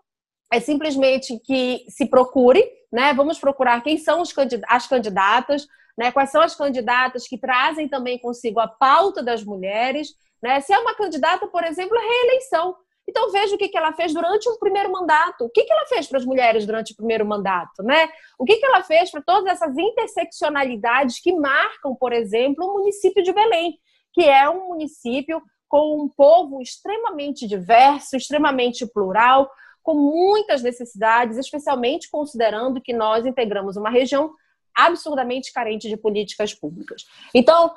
é 0.52 0.58
simplesmente 0.60 1.38
que 1.38 1.84
se 1.88 2.06
procure, 2.06 2.68
né? 2.92 3.12
Vamos 3.14 3.38
procurar 3.38 3.82
quem 3.82 3.96
são 3.96 4.22
as 4.68 4.86
candidatas, 4.86 5.66
né? 5.96 6.10
Quais 6.10 6.30
são 6.30 6.42
as 6.42 6.54
candidatas 6.54 7.28
que 7.28 7.38
trazem 7.38 7.88
também 7.88 8.18
consigo 8.18 8.58
a 8.58 8.66
pauta 8.66 9.22
das 9.22 9.44
mulheres, 9.44 10.08
né? 10.42 10.60
Se 10.60 10.72
é 10.72 10.78
uma 10.78 10.94
candidata, 10.94 11.46
por 11.46 11.62
exemplo, 11.62 11.96
reeleição. 11.98 12.74
Então 13.08 13.30
veja 13.32 13.54
o 13.54 13.58
que 13.58 13.76
ela 13.76 13.92
fez 13.92 14.12
durante 14.12 14.48
o 14.48 14.58
primeiro 14.58 14.90
mandato. 14.90 15.44
O 15.44 15.50
que 15.50 15.66
ela 15.68 15.86
fez 15.86 16.06
para 16.06 16.18
as 16.18 16.24
mulheres 16.24 16.66
durante 16.66 16.92
o 16.92 16.96
primeiro 16.96 17.24
mandato, 17.26 17.82
né? 17.82 18.08
O 18.38 18.44
que 18.44 18.64
ela 18.64 18.82
fez 18.82 19.10
para 19.10 19.22
todas 19.22 19.52
essas 19.52 19.76
interseccionalidades 19.76 21.20
que 21.20 21.32
marcam, 21.32 21.94
por 21.94 22.12
exemplo, 22.12 22.64
o 22.64 22.74
município 22.74 23.22
de 23.22 23.32
Belém, 23.32 23.78
que 24.12 24.22
é 24.22 24.48
um 24.48 24.68
município 24.68 25.42
com 25.68 26.02
um 26.02 26.08
povo 26.08 26.60
extremamente 26.60 27.46
diverso, 27.46 28.16
extremamente 28.16 28.84
plural, 28.86 29.48
com 29.82 29.94
muitas 29.94 30.62
necessidades, 30.62 31.36
especialmente 31.36 32.10
considerando 32.10 32.80
que 32.80 32.92
nós 32.92 33.24
integramos 33.26 33.76
uma 33.76 33.90
região 33.90 34.32
absurdamente 34.74 35.52
carente 35.52 35.88
de 35.88 35.96
políticas 35.96 36.54
públicas. 36.54 37.04
Então, 37.34 37.74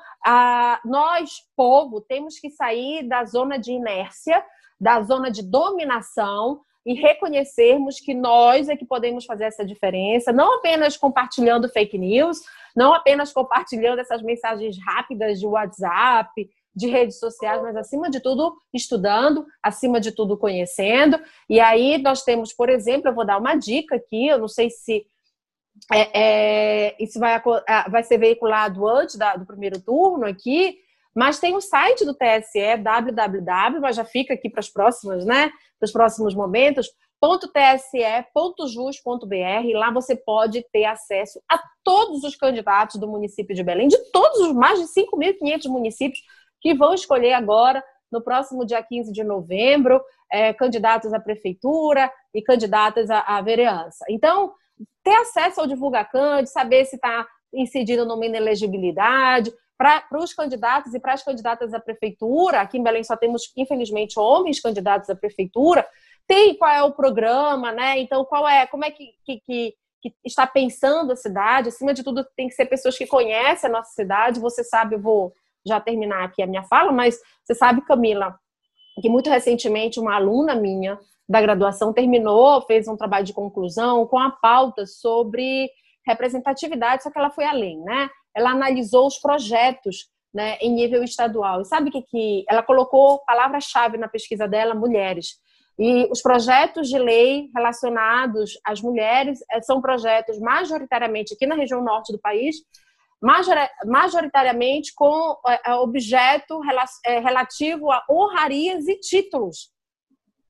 nós, 0.85 1.41
povo, 1.55 2.01
temos 2.01 2.39
que 2.39 2.49
sair 2.49 3.07
da 3.07 3.25
zona 3.25 3.57
de 3.57 3.71
inércia, 3.71 4.43
da 4.79 5.01
zona 5.01 5.31
de 5.31 5.41
dominação 5.41 6.61
e 6.85 6.93
reconhecermos 6.93 7.99
que 7.99 8.13
nós 8.13 8.67
é 8.67 8.75
que 8.75 8.85
podemos 8.85 9.25
fazer 9.25 9.45
essa 9.45 9.65
diferença, 9.65 10.33
não 10.33 10.57
apenas 10.57 10.97
compartilhando 10.97 11.69
fake 11.69 11.97
news, 11.97 12.41
não 12.75 12.93
apenas 12.93 13.31
compartilhando 13.31 13.99
essas 13.99 14.21
mensagens 14.21 14.77
rápidas 14.85 15.39
de 15.39 15.47
WhatsApp, 15.47 16.49
de 16.75 16.87
redes 16.87 17.19
sociais, 17.19 17.61
mas 17.61 17.75
acima 17.75 18.09
de 18.09 18.19
tudo 18.19 18.55
estudando, 18.73 19.45
acima 19.61 19.99
de 19.99 20.11
tudo 20.11 20.37
conhecendo. 20.37 21.19
E 21.49 21.59
aí 21.59 21.97
nós 21.99 22.23
temos, 22.23 22.53
por 22.53 22.69
exemplo, 22.69 23.09
eu 23.09 23.15
vou 23.15 23.25
dar 23.25 23.37
uma 23.37 23.55
dica 23.55 23.95
aqui, 23.95 24.27
eu 24.27 24.39
não 24.39 24.47
sei 24.47 24.69
se 24.69 25.05
é, 25.91 26.19
é, 26.89 26.95
isso 26.99 27.19
vai, 27.19 27.41
vai 27.89 28.03
ser 28.03 28.17
veiculado 28.17 28.87
antes 28.87 29.15
da, 29.15 29.35
do 29.35 29.45
primeiro 29.45 29.81
turno 29.81 30.25
aqui, 30.25 30.77
mas 31.15 31.39
tem 31.39 31.55
o 31.55 31.61
site 31.61 32.05
do 32.05 32.15
TSE, 32.15 32.77
www, 32.81 33.79
mas 33.79 33.95
já 33.95 34.03
fica 34.03 34.33
aqui 34.33 34.49
para 34.49 34.59
as 34.59 34.69
próximas, 34.69 35.25
né? 35.25 35.51
Para 35.79 35.85
os 35.85 35.91
próximos 35.91 36.33
momentos, 36.33 36.89
.tse.jus.br. 37.23 38.27
Lá 39.75 39.91
você 39.91 40.15
pode 40.15 40.65
ter 40.71 40.85
acesso 40.85 41.39
a 41.49 41.61
todos 41.83 42.23
os 42.23 42.35
candidatos 42.35 42.99
do 42.99 43.07
município 43.07 43.55
de 43.55 43.63
Belém, 43.63 43.87
de 43.87 43.97
todos 44.11 44.39
os 44.39 44.53
mais 44.53 44.79
de 44.79 44.87
5.500 44.87 45.67
municípios 45.67 46.21
que 46.63 46.73
vão 46.73 46.93
escolher 46.93 47.33
agora, 47.33 47.83
no 48.09 48.21
próximo 48.21 48.65
dia 48.65 48.81
15 48.81 49.11
de 49.11 49.21
novembro, 49.21 50.01
é, 50.31 50.53
candidatos 50.53 51.13
à 51.13 51.19
prefeitura 51.19 52.09
e 52.33 52.41
candidatas 52.41 53.09
à, 53.09 53.19
à 53.19 53.41
vereança. 53.41 54.05
Então, 54.09 54.53
ter 55.03 55.15
acesso 55.15 55.59
ao 55.59 55.67
Divulgacand, 55.67 56.45
saber 56.45 56.85
se 56.85 56.95
está 56.95 57.27
incidido 57.53 58.05
numa 58.05 58.25
inelegibilidade, 58.25 59.53
para 59.77 60.05
os 60.13 60.33
candidatos 60.33 60.93
e 60.93 60.99
para 60.99 61.13
as 61.13 61.23
candidatas 61.23 61.73
à 61.73 61.79
prefeitura, 61.79 62.61
aqui 62.61 62.77
em 62.77 62.83
Belém 62.83 63.03
só 63.03 63.17
temos, 63.17 63.51
infelizmente, 63.57 64.17
homens 64.17 64.61
candidatos 64.61 65.09
à 65.09 65.15
prefeitura, 65.15 65.85
tem 66.25 66.55
qual 66.55 66.71
é 66.71 66.81
o 66.81 66.93
programa, 66.93 67.73
né? 67.73 67.99
Então, 67.99 68.23
qual 68.23 68.47
é, 68.47 68.65
como 68.67 68.85
é 68.85 68.91
que, 68.91 69.11
que, 69.25 69.41
que 70.01 70.13
está 70.23 70.47
pensando 70.47 71.11
a 71.11 71.17
cidade? 71.17 71.67
Acima 71.67 71.93
de 71.93 72.03
tudo, 72.03 72.25
tem 72.37 72.47
que 72.47 72.53
ser 72.53 72.67
pessoas 72.67 72.97
que 72.97 73.05
conhecem 73.05 73.69
a 73.69 73.73
nossa 73.73 73.91
cidade. 73.91 74.39
Você 74.39 74.63
sabe, 74.63 74.95
eu 74.95 75.01
vou 75.01 75.33
já 75.65 75.79
terminar 75.79 76.23
aqui 76.23 76.41
a 76.41 76.47
minha 76.47 76.63
fala, 76.63 76.91
mas 76.91 77.19
você 77.43 77.55
sabe, 77.55 77.81
Camila, 77.81 78.37
que 79.01 79.09
muito 79.09 79.29
recentemente 79.29 79.99
uma 79.99 80.15
aluna 80.15 80.55
minha 80.55 80.99
da 81.27 81.41
graduação 81.41 81.93
terminou, 81.93 82.61
fez 82.61 82.87
um 82.87 82.97
trabalho 82.97 83.25
de 83.25 83.33
conclusão 83.33 84.05
com 84.05 84.19
a 84.19 84.29
pauta 84.29 84.85
sobre 84.85 85.69
representatividade, 86.05 87.03
só 87.03 87.09
que 87.09 87.17
ela 87.17 87.29
foi 87.29 87.45
além, 87.45 87.79
né? 87.79 88.09
Ela 88.35 88.51
analisou 88.51 89.07
os 89.07 89.17
projetos 89.17 90.09
né, 90.33 90.57
em 90.59 90.73
nível 90.73 91.03
estadual. 91.03 91.61
E 91.61 91.65
sabe 91.65 91.89
o 91.89 91.91
que, 91.91 92.01
que 92.01 92.45
ela 92.49 92.63
colocou 92.63 93.19
palavra-chave 93.25 93.97
na 93.97 94.07
pesquisa 94.07 94.47
dela? 94.47 94.73
Mulheres. 94.73 95.39
E 95.77 96.07
os 96.11 96.21
projetos 96.21 96.89
de 96.89 96.97
lei 96.97 97.49
relacionados 97.55 98.59
às 98.65 98.81
mulheres 98.81 99.39
eh, 99.51 99.61
são 99.61 99.81
projetos 99.81 100.39
majoritariamente 100.39 101.33
aqui 101.33 101.47
na 101.47 101.55
região 101.55 101.83
norte 101.83 102.11
do 102.11 102.19
país 102.19 102.57
majoritariamente 103.85 104.93
com 104.93 105.37
é, 105.47 105.71
é, 105.71 105.75
objeto 105.75 106.59
é, 107.05 107.19
relativo 107.19 107.89
a 107.89 108.03
honrarias 108.09 108.87
e 108.87 108.99
títulos. 108.99 109.71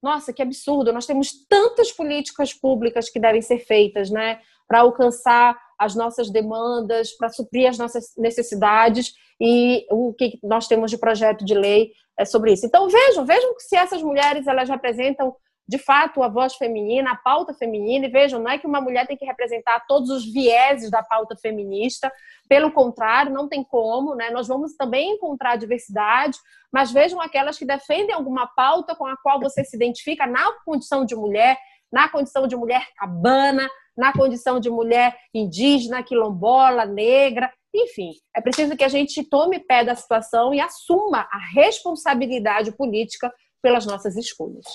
Nossa, 0.02 0.34
que 0.34 0.42
absurdo! 0.42 0.92
Nós 0.92 1.06
temos 1.06 1.32
tantas 1.48 1.92
políticas 1.92 2.54
públicas 2.54 3.10
que 3.10 3.20
devem 3.20 3.42
ser 3.42 3.60
feitas, 3.60 4.10
né, 4.10 4.42
para 4.68 4.80
alcançar 4.80 5.58
as 5.78 5.96
nossas 5.96 6.32
demandas, 6.32 7.12
para 7.12 7.30
suprir 7.30 7.70
as 7.70 7.78
nossas 7.78 8.14
necessidades 8.18 9.14
e 9.40 9.86
o 9.92 10.14
que 10.14 10.40
nós 10.44 10.68
temos 10.68 10.90
de 10.90 10.98
projeto 10.98 11.46
de 11.46 11.54
lei 11.54 11.92
é 12.18 12.26
sobre 12.26 12.54
isso. 12.54 12.66
Então 12.66 12.90
vejam, 12.90 13.26
vejam 13.26 13.54
se 13.60 13.76
essas 13.76 14.02
mulheres 14.02 14.48
elas 14.48 14.70
representam 14.70 15.36
de 15.68 15.78
fato, 15.78 16.22
a 16.22 16.28
voz 16.28 16.56
feminina, 16.56 17.12
a 17.12 17.16
pauta 17.16 17.54
feminina. 17.54 18.06
E 18.06 18.10
vejam, 18.10 18.40
não 18.40 18.52
é 18.52 18.58
que 18.58 18.68
uma 18.68 18.82
mulher 18.82 19.08
tem 19.08 19.18
que 19.18 19.26
representar 19.26 19.86
todos 19.88 20.10
os 20.10 20.32
vieses 20.32 20.92
da 20.92 21.02
pauta 21.02 21.36
feminista, 21.36 22.12
pelo 22.50 22.72
contrário, 22.72 23.32
não 23.32 23.48
tem 23.48 23.64
como, 23.64 24.14
né? 24.16 24.30
Nós 24.30 24.48
vamos 24.48 24.76
também 24.76 25.14
encontrar 25.14 25.56
diversidade, 25.56 26.38
mas 26.72 26.92
vejam 26.92 27.22
aquelas 27.22 27.58
que 27.58 27.66
defendem 27.66 28.14
alguma 28.14 28.48
pauta 28.48 28.96
com 28.96 29.06
a 29.06 29.16
qual 29.18 29.40
você 29.40 29.64
se 29.64 29.76
identifica 29.76 30.28
na 30.28 30.52
condição 30.66 31.06
de 31.06 31.16
mulher, 31.16 31.58
na 31.92 32.10
condição 32.10 32.48
de 32.48 32.56
mulher 32.56 32.86
cabana, 32.98 33.68
na 33.96 34.12
condição 34.12 34.60
de 34.60 34.70
mulher 34.70 35.16
indígena, 35.34 36.04
quilombola, 36.04 36.86
negra, 36.86 37.52
enfim, 37.74 38.12
é 38.36 38.42
preciso 38.42 38.78
que 38.78 38.84
a 38.84 38.88
gente 38.88 39.24
tome 39.24 39.60
pé 39.60 39.84
da 39.84 39.96
situação 39.96 40.54
e 40.54 40.62
assuma 40.62 41.28
a 41.32 41.40
responsabilidade 41.54 42.72
política 42.76 43.34
pelas 43.62 43.86
nossas 43.86 44.16
escolhas. 44.16 44.66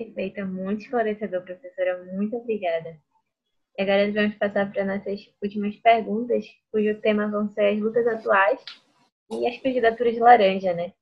Perfeita, 0.00 0.46
muito 0.46 0.80
esclarecedor, 0.80 1.42
professora. 1.42 2.02
Muito 2.14 2.34
obrigada. 2.34 2.96
E 3.76 3.82
agora 3.82 4.10
vamos 4.10 4.34
passar 4.36 4.72
para 4.72 4.82
nossas 4.82 5.30
últimas 5.42 5.76
perguntas, 5.76 6.46
cujo 6.72 6.98
tema 7.02 7.28
vão 7.30 7.50
ser 7.50 7.74
as 7.74 7.78
lutas 7.78 8.06
atuais 8.06 8.64
e 9.30 9.46
as 9.46 9.58
candidaturas 9.58 10.16
laranja, 10.16 10.72
né? 10.72 10.94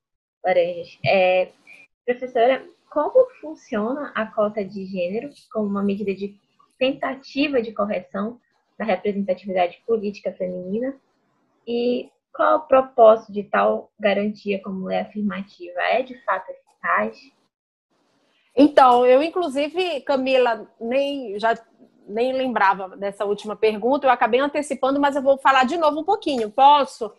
Laranjas. 0.43 0.99
É, 1.05 1.49
professora, 2.05 2.61
como 2.91 3.25
funciona 3.39 4.11
a 4.13 4.25
cota 4.25 4.65
de 4.65 4.85
gênero 4.85 5.29
como 5.49 5.67
uma 5.67 5.81
medida 5.81 6.13
de 6.13 6.37
tentativa 6.77 7.61
de 7.61 7.71
correção 7.71 8.37
da 8.77 8.83
representatividade 8.83 9.81
política 9.87 10.33
feminina? 10.33 10.93
E 11.65 12.09
qual 12.33 12.57
o 12.57 12.67
propósito 12.67 13.31
de 13.31 13.43
tal 13.43 13.93
garantia 13.97 14.61
como 14.61 14.91
é 14.91 14.99
afirmativa? 14.99 15.79
É 15.83 16.03
de 16.03 16.21
fato 16.25 16.51
eficaz? 16.51 17.38
Então, 18.61 19.05
eu 19.05 19.23
inclusive, 19.23 20.01
Camila, 20.01 20.69
nem 20.81 21.39
já 21.39 21.57
nem 22.05 22.33
lembrava 22.33 22.97
dessa 22.97 23.23
última 23.23 23.55
pergunta, 23.55 24.05
eu 24.05 24.11
acabei 24.11 24.41
antecipando, 24.41 24.99
mas 24.99 25.15
eu 25.15 25.21
vou 25.21 25.37
falar 25.37 25.63
de 25.63 25.77
novo 25.77 26.01
um 26.01 26.03
pouquinho. 26.03 26.51
Posso? 26.51 27.09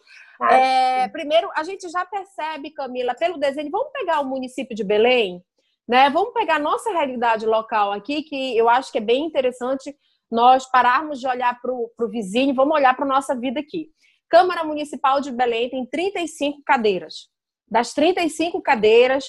É, 0.51 1.09
primeiro, 1.09 1.49
a 1.55 1.63
gente 1.63 1.89
já 1.89 2.05
percebe, 2.05 2.71
Camila, 2.73 3.15
pelo 3.15 3.39
desenho, 3.39 3.71
vamos 3.71 3.91
pegar 3.91 4.21
o 4.21 4.27
município 4.27 4.77
de 4.77 4.85
Belém, 4.85 5.43
né? 5.89 6.11
Vamos 6.11 6.35
pegar 6.35 6.57
a 6.57 6.61
nossa 6.61 6.91
realidade 6.91 7.47
local 7.47 7.93
aqui, 7.93 8.23
que 8.23 8.55
eu 8.55 8.69
acho 8.69 8.93
que 8.93 8.99
é 8.99 9.03
bem 9.03 9.25
interessante 9.25 9.97
nós 10.31 10.71
pararmos 10.71 11.21
de 11.21 11.27
olhar 11.27 11.59
para 11.61 11.73
o 11.73 12.09
vizinho, 12.11 12.55
vamos 12.55 12.75
olhar 12.75 12.95
para 12.95 13.07
a 13.07 13.09
nossa 13.09 13.35
vida 13.35 13.61
aqui. 13.61 13.89
Câmara 14.29 14.63
Municipal 14.63 15.21
de 15.21 15.33
Belém 15.33 15.71
tem 15.71 15.87
35 15.87 16.63
cadeiras. 16.67 17.29
Das 17.67 17.95
35 17.95 18.61
cadeiras, 18.61 19.25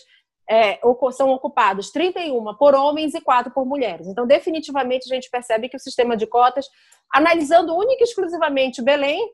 é, 0.50 0.79
são 1.13 1.29
ocupados 1.29 1.91
31 1.91 2.55
por 2.55 2.75
homens 2.75 3.13
e 3.13 3.21
4 3.21 3.53
por 3.53 3.65
mulheres. 3.65 4.07
Então, 4.07 4.27
definitivamente, 4.27 5.12
a 5.12 5.15
gente 5.15 5.29
percebe 5.29 5.69
que 5.69 5.77
o 5.77 5.79
sistema 5.79 6.17
de 6.17 6.27
cotas, 6.27 6.67
analisando 7.13 7.75
única 7.75 8.03
e 8.03 8.07
exclusivamente 8.07 8.81
Belém, 8.81 9.31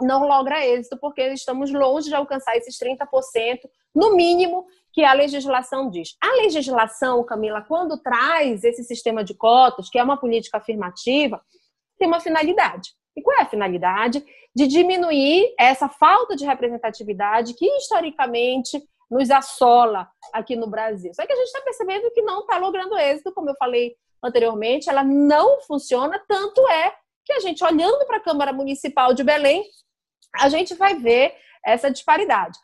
não 0.00 0.26
logra 0.26 0.64
êxito, 0.66 0.98
porque 0.98 1.22
estamos 1.28 1.72
longe 1.72 2.08
de 2.08 2.14
alcançar 2.14 2.56
esses 2.56 2.76
30%, 2.78 3.06
no 3.94 4.16
mínimo, 4.16 4.66
que 4.92 5.04
a 5.04 5.12
legislação 5.12 5.90
diz. 5.90 6.16
A 6.20 6.42
legislação, 6.42 7.24
Camila, 7.24 7.62
quando 7.62 8.00
traz 8.00 8.64
esse 8.64 8.84
sistema 8.84 9.24
de 9.24 9.34
cotas, 9.34 9.88
que 9.88 9.98
é 9.98 10.02
uma 10.02 10.16
política 10.16 10.58
afirmativa, 10.58 11.40
tem 11.98 12.08
uma 12.08 12.20
finalidade. 12.20 12.90
E 13.16 13.22
qual 13.22 13.38
é 13.38 13.42
a 13.42 13.48
finalidade? 13.48 14.24
De 14.54 14.66
diminuir 14.66 15.54
essa 15.58 15.88
falta 15.88 16.34
de 16.34 16.44
representatividade 16.44 17.54
que, 17.54 17.66
historicamente, 17.76 18.82
nos 19.14 19.30
assola 19.30 20.08
aqui 20.32 20.56
no 20.56 20.66
Brasil. 20.66 21.14
Só 21.14 21.24
que 21.24 21.32
a 21.32 21.36
gente 21.36 21.46
está 21.46 21.60
percebendo 21.60 22.10
que 22.10 22.20
não 22.20 22.40
está 22.40 22.58
logrando 22.58 22.98
êxito, 22.98 23.32
como 23.32 23.48
eu 23.48 23.54
falei 23.56 23.94
anteriormente, 24.20 24.90
ela 24.90 25.04
não 25.04 25.60
funciona, 25.60 26.20
tanto 26.26 26.66
é 26.68 26.92
que 27.24 27.32
a 27.32 27.38
gente, 27.38 27.62
olhando 27.62 28.04
para 28.06 28.16
a 28.16 28.20
Câmara 28.20 28.52
Municipal 28.52 29.14
de 29.14 29.22
Belém, 29.22 29.64
a 30.34 30.48
gente 30.48 30.74
vai 30.74 30.96
ver 30.96 31.32
essa 31.64 31.92
disparidade. 31.92 32.58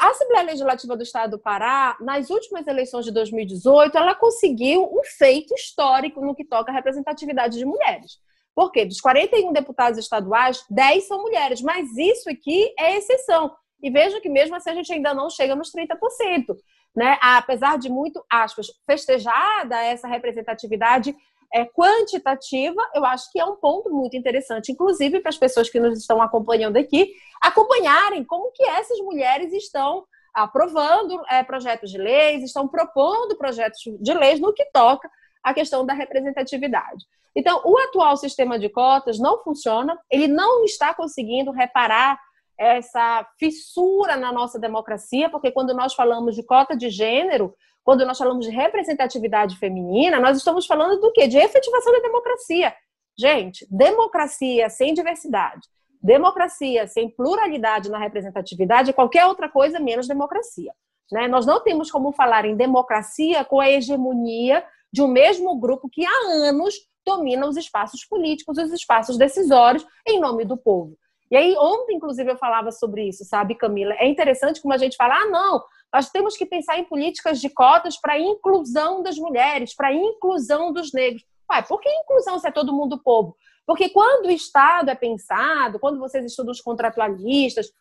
A 0.00 0.10
Assembleia 0.10 0.44
Legislativa 0.44 0.96
do 0.96 1.02
Estado 1.02 1.32
do 1.32 1.40
Pará, 1.40 1.96
nas 2.00 2.30
últimas 2.30 2.64
eleições 2.68 3.04
de 3.04 3.10
2018, 3.10 3.98
ela 3.98 4.14
conseguiu 4.14 4.84
um 4.84 5.02
feito 5.18 5.52
histórico 5.54 6.24
no 6.24 6.36
que 6.36 6.44
toca 6.44 6.70
à 6.70 6.74
representatividade 6.74 7.58
de 7.58 7.64
mulheres. 7.64 8.18
Por 8.54 8.70
quê? 8.70 8.84
Dos 8.84 9.00
41 9.00 9.52
deputados 9.52 9.98
estaduais, 9.98 10.64
10 10.70 11.08
são 11.08 11.20
mulheres, 11.22 11.60
mas 11.60 11.96
isso 11.96 12.30
aqui 12.30 12.72
é 12.78 12.96
exceção. 12.96 13.50
E 13.82 13.90
veja 13.90 14.20
que 14.20 14.28
mesmo 14.28 14.54
assim 14.54 14.70
a 14.70 14.74
gente 14.74 14.92
ainda 14.92 15.12
não 15.12 15.28
chega 15.28 15.56
nos 15.56 15.72
30%. 15.72 16.56
Né? 16.94 17.18
Apesar 17.20 17.78
de 17.78 17.88
muito, 17.88 18.24
aspas, 18.30 18.66
festejada 18.86 19.82
essa 19.82 20.06
representatividade 20.06 21.16
é, 21.52 21.64
quantitativa, 21.66 22.80
eu 22.94 23.04
acho 23.04 23.30
que 23.30 23.38
é 23.38 23.44
um 23.44 23.56
ponto 23.56 23.90
muito 23.90 24.16
interessante, 24.16 24.72
inclusive 24.72 25.20
para 25.20 25.28
as 25.28 25.36
pessoas 25.36 25.68
que 25.68 25.80
nos 25.80 25.98
estão 25.98 26.22
acompanhando 26.22 26.76
aqui, 26.76 27.12
acompanharem 27.42 28.24
como 28.24 28.52
que 28.52 28.62
essas 28.64 28.98
mulheres 29.00 29.52
estão 29.52 30.04
aprovando 30.34 31.22
é, 31.28 31.42
projetos 31.42 31.90
de 31.90 31.98
leis, 31.98 32.42
estão 32.42 32.66
propondo 32.66 33.36
projetos 33.36 33.80
de 34.00 34.14
leis 34.14 34.40
no 34.40 34.54
que 34.54 34.64
toca 34.72 35.10
à 35.42 35.52
questão 35.52 35.84
da 35.84 35.92
representatividade. 35.92 37.04
Então, 37.34 37.60
o 37.64 37.78
atual 37.78 38.16
sistema 38.16 38.58
de 38.58 38.68
cotas 38.68 39.18
não 39.18 39.42
funciona, 39.42 39.98
ele 40.10 40.28
não 40.28 40.64
está 40.64 40.94
conseguindo 40.94 41.50
reparar 41.50 42.18
essa 42.62 43.26
fissura 43.38 44.16
na 44.16 44.32
nossa 44.32 44.58
democracia, 44.58 45.28
porque 45.28 45.50
quando 45.50 45.74
nós 45.74 45.94
falamos 45.94 46.36
de 46.36 46.44
cota 46.44 46.76
de 46.76 46.90
gênero, 46.90 47.54
quando 47.82 48.06
nós 48.06 48.16
falamos 48.16 48.46
de 48.46 48.52
representatividade 48.52 49.58
feminina, 49.58 50.20
nós 50.20 50.36
estamos 50.36 50.66
falando 50.66 51.00
do 51.00 51.12
quê? 51.12 51.26
De 51.26 51.36
efetivação 51.36 51.92
da 51.92 51.98
democracia. 51.98 52.72
Gente, 53.18 53.66
democracia 53.68 54.70
sem 54.70 54.94
diversidade, 54.94 55.68
democracia 56.00 56.86
sem 56.86 57.10
pluralidade 57.10 57.90
na 57.90 57.98
representatividade 57.98 58.90
é 58.90 58.92
qualquer 58.92 59.26
outra 59.26 59.48
coisa 59.48 59.80
menos 59.80 60.06
democracia. 60.06 60.72
Né? 61.10 61.26
Nós 61.26 61.44
não 61.44 61.60
temos 61.62 61.90
como 61.90 62.12
falar 62.12 62.44
em 62.44 62.56
democracia 62.56 63.44
com 63.44 63.60
a 63.60 63.68
hegemonia 63.68 64.64
de 64.92 65.02
um 65.02 65.08
mesmo 65.08 65.58
grupo 65.58 65.88
que 65.90 66.06
há 66.06 66.48
anos 66.48 66.74
domina 67.04 67.46
os 67.46 67.56
espaços 67.56 68.04
políticos, 68.04 68.56
os 68.56 68.72
espaços 68.72 69.18
decisórios 69.18 69.84
em 70.06 70.20
nome 70.20 70.44
do 70.44 70.56
povo. 70.56 70.96
E 71.32 71.36
aí, 71.36 71.56
ontem, 71.56 71.96
inclusive, 71.96 72.30
eu 72.30 72.36
falava 72.36 72.70
sobre 72.70 73.08
isso, 73.08 73.24
sabe, 73.24 73.54
Camila? 73.54 73.94
É 73.94 74.06
interessante 74.06 74.60
como 74.60 74.74
a 74.74 74.76
gente 74.76 74.98
fala, 74.98 75.14
ah, 75.14 75.30
não, 75.30 75.64
nós 75.90 76.10
temos 76.10 76.36
que 76.36 76.44
pensar 76.44 76.78
em 76.78 76.84
políticas 76.84 77.40
de 77.40 77.48
cotas 77.48 77.98
para 77.98 78.12
a 78.12 78.20
inclusão 78.20 79.02
das 79.02 79.16
mulheres, 79.16 79.74
para 79.74 79.88
a 79.88 79.94
inclusão 79.94 80.74
dos 80.74 80.92
negros. 80.92 81.24
Ué, 81.50 81.62
por 81.62 81.80
que 81.80 81.88
inclusão 81.88 82.38
se 82.38 82.46
é 82.46 82.50
todo 82.50 82.74
mundo 82.74 83.02
povo? 83.02 83.34
Porque 83.66 83.88
quando 83.88 84.26
o 84.26 84.30
Estado 84.30 84.90
é 84.90 84.94
pensado, 84.94 85.78
quando 85.78 85.98
vocês 85.98 86.22
estudam 86.26 86.52
os 86.52 86.60
contratualistas, 86.60 87.72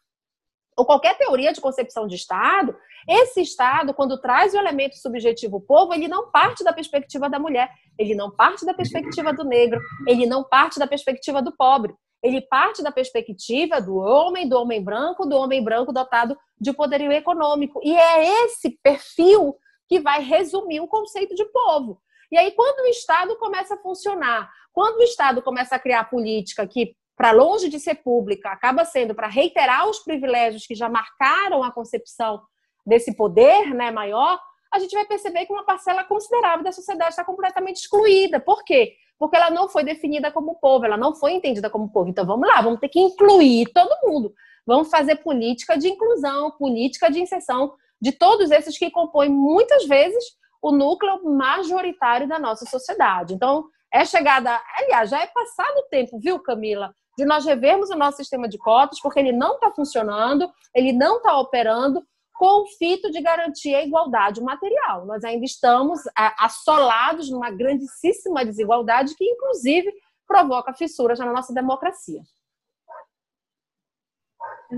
ou 0.77 0.85
qualquer 0.85 1.17
teoria 1.17 1.51
de 1.51 1.59
concepção 1.59 2.07
de 2.07 2.15
Estado, 2.15 2.73
esse 3.05 3.41
Estado, 3.41 3.93
quando 3.93 4.17
traz 4.21 4.53
o 4.53 4.57
elemento 4.57 4.95
subjetivo 4.95 5.59
povo, 5.59 5.93
ele 5.93 6.07
não 6.07 6.31
parte 6.31 6.63
da 6.63 6.71
perspectiva 6.71 7.29
da 7.29 7.37
mulher, 7.37 7.69
ele 7.99 8.15
não 8.15 8.31
parte 8.31 8.65
da 8.65 8.73
perspectiva 8.73 9.33
do 9.33 9.43
negro, 9.43 9.81
ele 10.07 10.25
não 10.25 10.41
parte 10.41 10.79
da 10.79 10.87
perspectiva 10.87 11.41
do 11.41 11.51
pobre 11.51 11.93
ele 12.21 12.41
parte 12.41 12.83
da 12.83 12.91
perspectiva 12.91 13.81
do 13.81 13.97
homem, 13.97 14.47
do 14.47 14.57
homem 14.57 14.83
branco, 14.83 15.25
do 15.25 15.35
homem 15.35 15.63
branco 15.63 15.91
dotado 15.91 16.37
de 16.59 16.71
poderio 16.71 17.11
econômico. 17.11 17.79
E 17.83 17.95
é 17.95 18.45
esse 18.45 18.77
perfil 18.83 19.55
que 19.87 19.99
vai 19.99 20.21
resumir 20.21 20.79
o 20.79 20.87
conceito 20.87 21.35
de 21.35 21.45
povo. 21.45 21.99
E 22.31 22.37
aí, 22.37 22.51
quando 22.51 22.85
o 22.85 22.89
Estado 22.89 23.35
começa 23.37 23.75
a 23.75 23.77
funcionar, 23.77 24.49
quando 24.71 24.97
o 24.99 25.03
Estado 25.03 25.41
começa 25.41 25.75
a 25.75 25.79
criar 25.79 26.05
política 26.05 26.65
que, 26.65 26.95
para 27.17 27.31
longe 27.31 27.67
de 27.67 27.79
ser 27.79 27.95
pública, 27.95 28.49
acaba 28.49 28.85
sendo 28.85 29.13
para 29.13 29.27
reiterar 29.27 29.89
os 29.89 29.99
privilégios 29.99 30.65
que 30.65 30.75
já 30.75 30.87
marcaram 30.87 31.61
a 31.61 31.71
concepção 31.71 32.41
desse 32.85 33.15
poder 33.15 33.73
né, 33.73 33.91
maior, 33.91 34.39
a 34.71 34.79
gente 34.79 34.95
vai 34.95 35.05
perceber 35.05 35.45
que 35.45 35.51
uma 35.51 35.65
parcela 35.65 36.03
considerável 36.05 36.63
da 36.63 36.71
sociedade 36.71 37.09
está 37.09 37.25
completamente 37.25 37.81
excluída. 37.81 38.39
Por 38.39 38.63
quê? 38.63 38.95
Porque 39.21 39.35
ela 39.35 39.51
não 39.51 39.69
foi 39.69 39.83
definida 39.83 40.31
como 40.31 40.55
povo, 40.55 40.83
ela 40.83 40.97
não 40.97 41.13
foi 41.13 41.33
entendida 41.33 41.69
como 41.69 41.91
povo. 41.91 42.09
Então 42.09 42.25
vamos 42.25 42.47
lá, 42.47 42.59
vamos 42.59 42.79
ter 42.79 42.89
que 42.89 42.99
incluir 42.99 43.67
todo 43.71 43.95
mundo. 44.03 44.33
Vamos 44.65 44.89
fazer 44.89 45.17
política 45.17 45.77
de 45.77 45.89
inclusão, 45.89 46.49
política 46.49 47.07
de 47.07 47.21
inserção 47.21 47.71
de 48.01 48.11
todos 48.11 48.49
esses 48.49 48.79
que 48.79 48.89
compõem 48.89 49.29
muitas 49.29 49.85
vezes 49.85 50.23
o 50.59 50.71
núcleo 50.71 51.23
majoritário 51.23 52.27
da 52.27 52.39
nossa 52.39 52.65
sociedade. 52.65 53.35
Então, 53.35 53.65
é 53.93 54.03
chegada, 54.05 54.59
aliás, 54.79 55.11
já 55.11 55.21
é 55.21 55.27
passado 55.27 55.77
o 55.77 55.89
tempo, 55.91 56.19
viu, 56.19 56.39
Camila, 56.39 56.91
de 57.15 57.23
nós 57.23 57.45
revermos 57.45 57.91
o 57.91 57.95
nosso 57.95 58.17
sistema 58.17 58.49
de 58.49 58.57
cotas, 58.57 58.99
porque 58.99 59.19
ele 59.19 59.31
não 59.31 59.53
está 59.53 59.69
funcionando, 59.69 60.51
ele 60.73 60.93
não 60.93 61.17
está 61.17 61.37
operando, 61.37 62.03
com 62.41 62.63
o 62.63 63.11
de 63.11 63.21
garantir 63.21 63.75
a 63.75 63.83
igualdade 63.83 64.41
material. 64.41 65.05
Nós 65.05 65.23
ainda 65.23 65.45
estamos 65.45 65.99
assolados 66.39 67.29
numa 67.29 67.51
grandíssima 67.51 68.43
desigualdade 68.43 69.13
que, 69.15 69.23
inclusive, 69.23 69.93
provoca 70.27 70.73
fissuras 70.73 71.19
na 71.19 71.31
nossa 71.31 71.53
democracia. 71.53 72.19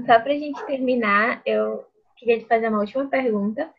Só 0.05 0.19
para 0.19 0.33
a 0.33 0.37
gente 0.37 0.61
terminar, 0.65 1.41
eu 1.45 1.85
queria 2.17 2.37
te 2.37 2.45
fazer 2.47 2.67
uma 2.67 2.81
última 2.81 3.07
pergunta. 3.07 3.73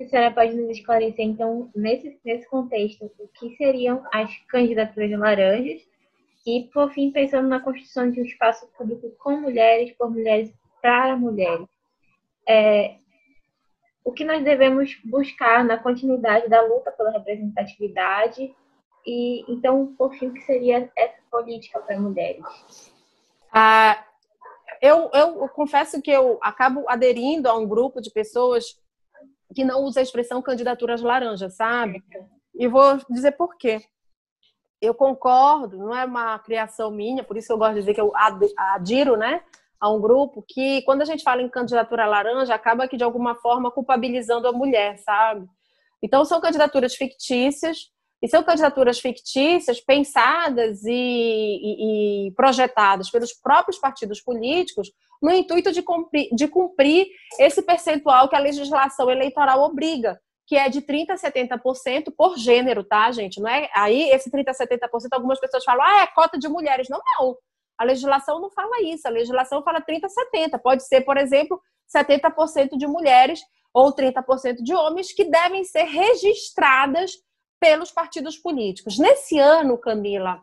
a 0.00 0.08
senhora 0.08 0.30
pode 0.32 0.54
nos 0.54 0.70
esclarecer, 0.70 1.26
então, 1.26 1.70
nesse, 1.76 2.18
nesse 2.24 2.48
contexto, 2.48 3.12
o 3.18 3.28
que 3.28 3.54
seriam 3.58 4.02
as 4.14 4.34
candidaturas 4.48 5.10
laranjas 5.10 5.82
e, 6.46 6.70
por 6.72 6.90
fim, 6.90 7.10
pensando 7.10 7.48
na 7.48 7.60
construção 7.60 8.10
de 8.10 8.18
um 8.18 8.24
espaço 8.24 8.66
público 8.78 9.10
com 9.18 9.36
mulheres, 9.36 9.92
por 9.98 10.10
mulheres, 10.10 10.50
para 10.80 11.18
mulheres. 11.18 11.68
É, 12.48 12.98
o 14.10 14.12
que 14.12 14.24
nós 14.24 14.42
devemos 14.42 15.00
buscar 15.04 15.64
na 15.64 15.78
continuidade 15.78 16.48
da 16.48 16.60
luta 16.62 16.90
pela 16.90 17.12
representatividade 17.12 18.52
e, 19.06 19.44
então, 19.50 19.94
por 19.96 20.12
fim, 20.14 20.26
o 20.26 20.34
que 20.34 20.40
seria 20.40 20.90
essa 20.96 21.22
política 21.30 21.78
para 21.78 21.98
mulheres? 21.98 22.44
Ah, 23.52 24.04
eu, 24.82 25.10
eu, 25.14 25.42
eu 25.42 25.48
confesso 25.48 26.02
que 26.02 26.10
eu 26.10 26.38
acabo 26.42 26.84
aderindo 26.88 27.48
a 27.48 27.56
um 27.56 27.68
grupo 27.68 28.00
de 28.00 28.10
pessoas 28.10 28.76
que 29.54 29.64
não 29.64 29.84
usa 29.84 30.00
a 30.00 30.02
expressão 30.02 30.42
candidaturas 30.42 31.02
laranjas, 31.02 31.54
sabe? 31.54 32.02
E 32.54 32.66
vou 32.66 32.98
dizer 33.08 33.32
por 33.32 33.56
quê. 33.56 33.80
Eu 34.80 34.92
concordo, 34.92 35.78
não 35.78 35.94
é 35.94 36.04
uma 36.04 36.36
criação 36.40 36.90
minha, 36.90 37.22
por 37.22 37.36
isso 37.36 37.52
eu 37.52 37.58
gosto 37.58 37.74
de 37.74 37.80
dizer 37.80 37.94
que 37.94 38.00
eu 38.00 38.12
adiro, 38.56 39.16
né, 39.16 39.42
a 39.80 39.90
um 39.90 40.00
grupo 40.00 40.44
que 40.46 40.82
quando 40.82 41.02
a 41.02 41.04
gente 41.04 41.22
fala 41.22 41.40
em 41.42 41.48
candidatura 41.48 42.06
laranja, 42.06 42.54
acaba 42.54 42.86
que 42.86 42.96
de 42.96 43.04
alguma 43.04 43.34
forma 43.36 43.70
culpabilizando 43.70 44.46
a 44.46 44.52
mulher, 44.52 44.98
sabe? 44.98 45.46
Então 46.02 46.24
são 46.24 46.40
candidaturas 46.40 46.94
fictícias 46.94 47.90
e 48.22 48.28
são 48.28 48.42
candidaturas 48.42 49.00
fictícias 49.00 49.80
pensadas 49.80 50.84
e, 50.84 50.92
e, 50.92 52.26
e 52.28 52.32
projetadas 52.32 53.10
pelos 53.10 53.32
próprios 53.32 53.78
partidos 53.78 54.20
políticos 54.20 54.92
no 55.22 55.30
intuito 55.30 55.72
de 55.72 55.82
cumprir, 55.82 56.28
de 56.34 56.46
cumprir 56.46 57.06
esse 57.38 57.62
percentual 57.62 58.28
que 58.28 58.36
a 58.36 58.40
legislação 58.40 59.10
eleitoral 59.10 59.62
obriga, 59.62 60.20
que 60.46 60.56
é 60.56 60.68
de 60.68 60.82
30% 60.82 61.10
a 61.10 61.16
70% 61.16 62.12
por 62.16 62.36
gênero, 62.36 62.84
tá, 62.84 63.10
gente? 63.12 63.40
Não 63.40 63.48
é 63.48 63.70
aí 63.74 64.10
esse 64.10 64.30
30% 64.30 64.48
a 64.48 64.52
70%, 64.52 65.08
algumas 65.12 65.40
pessoas 65.40 65.64
falam, 65.64 65.84
ah, 65.84 66.02
é 66.02 66.06
cota 66.08 66.38
de 66.38 66.48
mulheres. 66.48 66.88
Não, 66.88 67.00
não. 67.18 67.36
A 67.80 67.84
legislação 67.84 68.38
não 68.38 68.50
fala 68.50 68.82
isso. 68.82 69.08
A 69.08 69.10
legislação 69.10 69.62
fala 69.62 69.80
30% 69.80 70.04
a 70.04 70.58
70%. 70.58 70.60
Pode 70.62 70.86
ser, 70.86 71.00
por 71.00 71.16
exemplo, 71.16 71.58
70% 71.96 72.76
de 72.76 72.86
mulheres 72.86 73.40
ou 73.72 73.90
30% 73.90 74.56
de 74.62 74.74
homens 74.74 75.14
que 75.14 75.24
devem 75.24 75.64
ser 75.64 75.84
registradas 75.84 77.12
pelos 77.58 77.90
partidos 77.90 78.36
políticos. 78.36 78.98
Nesse 78.98 79.38
ano, 79.38 79.78
Camila, 79.78 80.42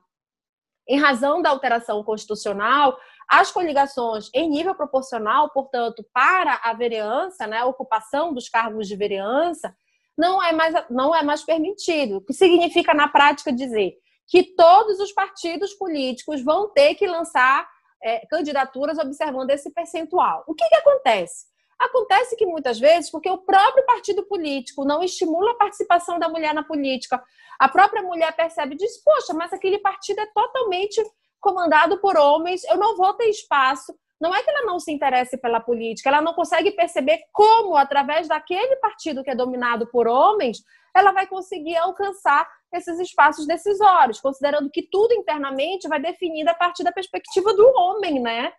em 0.89 0.99
razão 0.99 1.39
da 1.39 1.51
alteração 1.51 2.03
constitucional, 2.03 2.97
as 3.29 3.51
coligações 3.51 4.31
em 4.33 4.49
nível 4.49 4.73
proporcional, 4.73 5.51
portanto, 5.51 6.03
para 6.11 6.59
a 6.63 6.73
vereança, 6.73 7.45
né, 7.45 7.59
a 7.59 7.65
ocupação 7.67 8.33
dos 8.33 8.49
cargos 8.49 8.87
de 8.87 8.95
vereança, 8.95 9.75
não 10.17 10.43
é 10.43 10.51
mais, 10.51 10.73
não 10.89 11.13
é 11.13 11.21
mais 11.21 11.43
permitido. 11.43 12.17
O 12.17 12.21
que 12.21 12.33
significa, 12.33 12.95
na 12.95 13.07
prática, 13.07 13.53
dizer 13.53 13.95
que 14.27 14.55
todos 14.55 14.99
os 14.99 15.11
partidos 15.11 15.73
políticos 15.73 16.43
vão 16.43 16.69
ter 16.69 16.95
que 16.95 17.07
lançar 17.07 17.67
é, 18.03 18.25
candidaturas 18.27 18.97
observando 18.97 19.49
esse 19.51 19.71
percentual. 19.71 20.43
O 20.47 20.53
que, 20.53 20.67
que 20.67 20.75
acontece? 20.75 21.45
Acontece 21.79 22.35
que 22.35 22.45
muitas 22.45 22.79
vezes, 22.79 23.11
porque 23.11 23.29
o 23.29 23.37
próprio 23.37 23.85
partido 23.85 24.23
político 24.25 24.83
não 24.83 25.03
estimula 25.03 25.51
a 25.51 25.57
participação 25.57 26.17
da 26.17 26.27
mulher 26.27 26.53
na 26.53 26.63
política, 26.63 27.23
a 27.59 27.69
própria 27.69 28.01
mulher 28.01 28.35
percebe 28.35 28.73
e 28.73 28.77
diz: 28.77 28.97
Poxa, 29.03 29.33
mas 29.33 29.53
aquele 29.53 29.77
partido 29.77 30.19
é 30.19 30.25
totalmente 30.33 31.01
comandado 31.39 31.99
por 31.99 32.17
homens, 32.17 32.63
eu 32.63 32.77
não 32.77 32.97
vou 32.97 33.13
ter 33.13 33.29
espaço. 33.29 33.95
Não 34.19 34.33
é 34.33 34.41
que 34.41 34.49
ela 34.49 34.65
não 34.65 34.79
se 34.79 34.91
interesse 34.91 35.37
pela 35.37 35.59
política, 35.59 36.09
ela 36.09 36.21
não 36.21 36.33
consegue 36.33 36.71
perceber 36.71 37.19
como, 37.31 37.75
através 37.75 38.27
daquele 38.27 38.75
partido 38.77 39.23
que 39.23 39.29
é 39.29 39.35
dominado 39.35 39.85
por 39.91 40.07
homens, 40.07 40.63
ela 40.95 41.11
vai 41.11 41.27
conseguir 41.27 41.77
alcançar 41.77 42.49
esses 42.73 42.99
espaços 42.99 43.47
decisórios, 43.47 44.19
considerando 44.19 44.69
que 44.69 44.87
tudo 44.89 45.13
internamente 45.13 45.87
vai 45.87 45.99
definido 45.99 46.49
a 46.49 46.55
partir 46.55 46.83
da 46.83 46.91
perspectiva 46.91 47.53
do 47.53 47.65
homem, 47.75 48.19
né? 48.19 48.51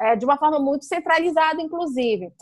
É, 0.00 0.16
de 0.16 0.24
uma 0.24 0.36
forma 0.36 0.58
muito 0.58 0.84
centralizada, 0.84 1.60
inclusive. 1.60 2.32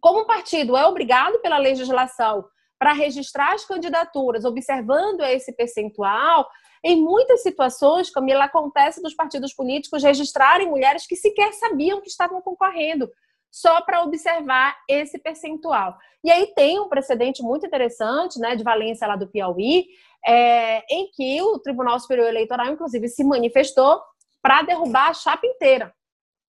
Como 0.00 0.20
o 0.20 0.26
partido 0.26 0.76
é 0.76 0.86
obrigado 0.86 1.38
pela 1.40 1.58
legislação 1.58 2.44
para 2.78 2.92
registrar 2.92 3.52
as 3.54 3.64
candidaturas, 3.64 4.44
observando 4.44 5.20
esse 5.20 5.52
percentual, 5.52 6.48
em 6.84 7.00
muitas 7.00 7.42
situações, 7.42 8.10
Camila, 8.10 8.44
acontece 8.44 9.00
dos 9.00 9.14
partidos 9.14 9.54
políticos 9.54 10.02
registrarem 10.02 10.68
mulheres 10.68 11.06
que 11.06 11.14
sequer 11.14 11.52
sabiam 11.52 12.00
que 12.00 12.08
estavam 12.08 12.42
concorrendo, 12.42 13.08
só 13.52 13.82
para 13.82 14.02
observar 14.02 14.76
esse 14.88 15.18
percentual. 15.18 15.96
E 16.24 16.30
aí 16.30 16.52
tem 16.54 16.80
um 16.80 16.88
precedente 16.88 17.42
muito 17.42 17.66
interessante, 17.66 18.40
né, 18.40 18.56
de 18.56 18.64
Valência 18.64 19.06
lá 19.06 19.14
do 19.14 19.28
Piauí, 19.28 19.86
é, 20.26 20.82
em 20.90 21.10
que 21.10 21.40
o 21.42 21.58
Tribunal 21.58 21.98
Superior 21.98 22.28
Eleitoral, 22.28 22.66
inclusive, 22.66 23.08
se 23.08 23.24
manifestou 23.24 24.00
para 24.40 24.62
derrubar 24.62 25.10
a 25.10 25.14
chapa 25.14 25.46
inteira. 25.46 25.92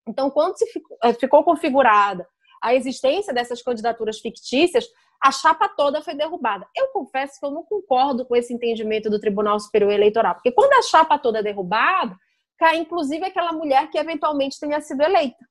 Então, 0.09 0.31
quando 0.31 0.59
se 0.59 0.67
ficou, 0.67 0.99
é, 1.03 1.13
ficou 1.13 1.45
configurada 1.45 2.27
a 2.63 2.75
existência 2.75 3.35
dessas 3.35 3.61
candidaturas 3.61 4.21
fictícias, 4.21 4.87
a 5.23 5.31
chapa 5.31 5.69
toda 5.69 6.03
foi 6.03 6.15
derrubada. 6.15 6.67
Eu 6.77 6.89
confesso 6.89 7.39
que 7.39 7.47
eu 7.47 7.51
não 7.51 7.65
concordo 7.65 8.25
com 8.25 8.37
esse 8.37 8.53
entendimento 8.53 9.11
do 9.11 9.21
Tribunal 9.21 9.59
Superior 9.59 9.93
Eleitoral, 9.93 10.35
porque 10.35 10.53
quando 10.53 10.73
a 10.73 10.83
chapa 10.83 11.19
toda 11.19 11.41
é 11.41 11.43
derrubada, 11.43 12.17
cai 12.59 12.79
inclusive 12.79 13.25
aquela 13.25 13.53
mulher 13.53 13.91
que 13.91 13.99
eventualmente 13.99 14.59
tenha 14.59 14.81
sido 14.81 15.03
eleita. 15.03 15.45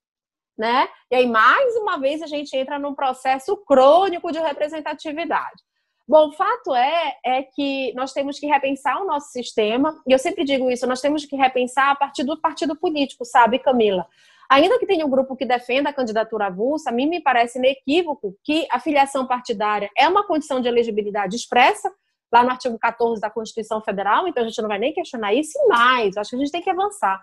Né? 0.57 0.87
E 1.09 1.15
aí, 1.15 1.27
mais 1.27 1.75
uma 1.77 1.97
vez, 1.97 2.21
a 2.21 2.27
gente 2.27 2.55
entra 2.55 2.77
num 2.77 2.93
processo 2.93 3.57
crônico 3.65 4.31
de 4.31 4.39
representatividade. 4.39 5.63
Bom, 6.07 6.29
o 6.29 6.31
fato 6.33 6.75
é, 6.75 7.17
é 7.23 7.43
que 7.43 7.93
nós 7.93 8.11
temos 8.11 8.39
que 8.39 8.47
repensar 8.47 9.01
o 9.01 9.05
nosso 9.05 9.31
sistema, 9.31 10.01
e 10.07 10.11
eu 10.11 10.19
sempre 10.19 10.43
digo 10.43 10.69
isso, 10.69 10.87
nós 10.87 11.01
temos 11.01 11.25
que 11.25 11.35
repensar 11.35 11.91
a 11.91 11.95
partir 11.95 12.23
do 12.23 12.39
partido 12.39 12.75
político, 12.75 13.23
sabe, 13.23 13.59
Camila? 13.59 14.05
Ainda 14.49 14.77
que 14.77 14.85
tenha 14.85 15.05
um 15.05 15.09
grupo 15.09 15.35
que 15.35 15.45
defenda 15.45 15.89
a 15.89 15.93
candidatura 15.93 16.47
avulsa, 16.47 16.89
a 16.89 16.93
mim 16.93 17.07
me 17.07 17.21
parece 17.21 17.57
inequívoco 17.57 18.35
que 18.43 18.67
a 18.69 18.79
filiação 18.79 19.25
partidária 19.25 19.89
é 19.97 20.07
uma 20.09 20.27
condição 20.27 20.59
de 20.59 20.67
elegibilidade 20.67 21.37
expressa, 21.37 21.89
lá 22.31 22.43
no 22.43 22.49
artigo 22.49 22.77
14 22.77 23.21
da 23.21 23.29
Constituição 23.29 23.81
Federal, 23.81 24.27
então 24.27 24.43
a 24.43 24.47
gente 24.47 24.61
não 24.61 24.69
vai 24.69 24.79
nem 24.79 24.93
questionar 24.93 25.33
isso 25.33 25.51
e 25.57 25.67
mais, 25.67 26.17
acho 26.17 26.31
que 26.31 26.35
a 26.35 26.39
gente 26.39 26.51
tem 26.51 26.61
que 26.61 26.69
avançar. 26.69 27.21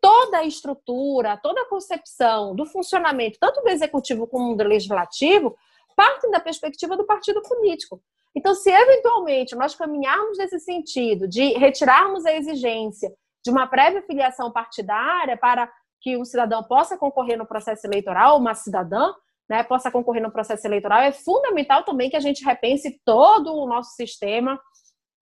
Toda 0.00 0.38
a 0.38 0.44
estrutura, 0.44 1.36
toda 1.36 1.62
a 1.62 1.68
concepção 1.68 2.54
do 2.54 2.66
funcionamento, 2.66 3.38
tanto 3.38 3.62
do 3.62 3.68
executivo 3.68 4.26
como 4.26 4.54
do 4.54 4.64
legislativo, 4.64 5.56
partem 5.96 6.30
da 6.30 6.40
perspectiva 6.40 6.96
do 6.96 7.04
partido 7.04 7.42
político. 7.42 8.00
Então, 8.36 8.54
se 8.54 8.70
eventualmente 8.70 9.54
nós 9.54 9.74
caminharmos 9.74 10.38
nesse 10.38 10.58
sentido 10.58 11.28
de 11.28 11.52
retirarmos 11.54 12.26
a 12.26 12.34
exigência 12.34 13.12
de 13.44 13.50
uma 13.50 13.66
prévia 13.66 14.02
filiação 14.02 14.50
partidária 14.50 15.36
para 15.36 15.70
que 16.00 16.16
um 16.16 16.24
cidadão 16.24 16.62
possa 16.64 16.98
concorrer 16.98 17.38
no 17.38 17.46
processo 17.46 17.86
eleitoral, 17.86 18.38
uma 18.38 18.54
cidadã, 18.54 19.12
né, 19.48 19.62
possa 19.62 19.90
concorrer 19.90 20.22
no 20.22 20.32
processo 20.32 20.66
eleitoral, 20.66 21.00
é 21.00 21.12
fundamental 21.12 21.84
também 21.84 22.10
que 22.10 22.16
a 22.16 22.20
gente 22.20 22.44
repense 22.44 23.00
todo 23.04 23.54
o 23.54 23.66
nosso 23.66 23.94
sistema, 23.94 24.60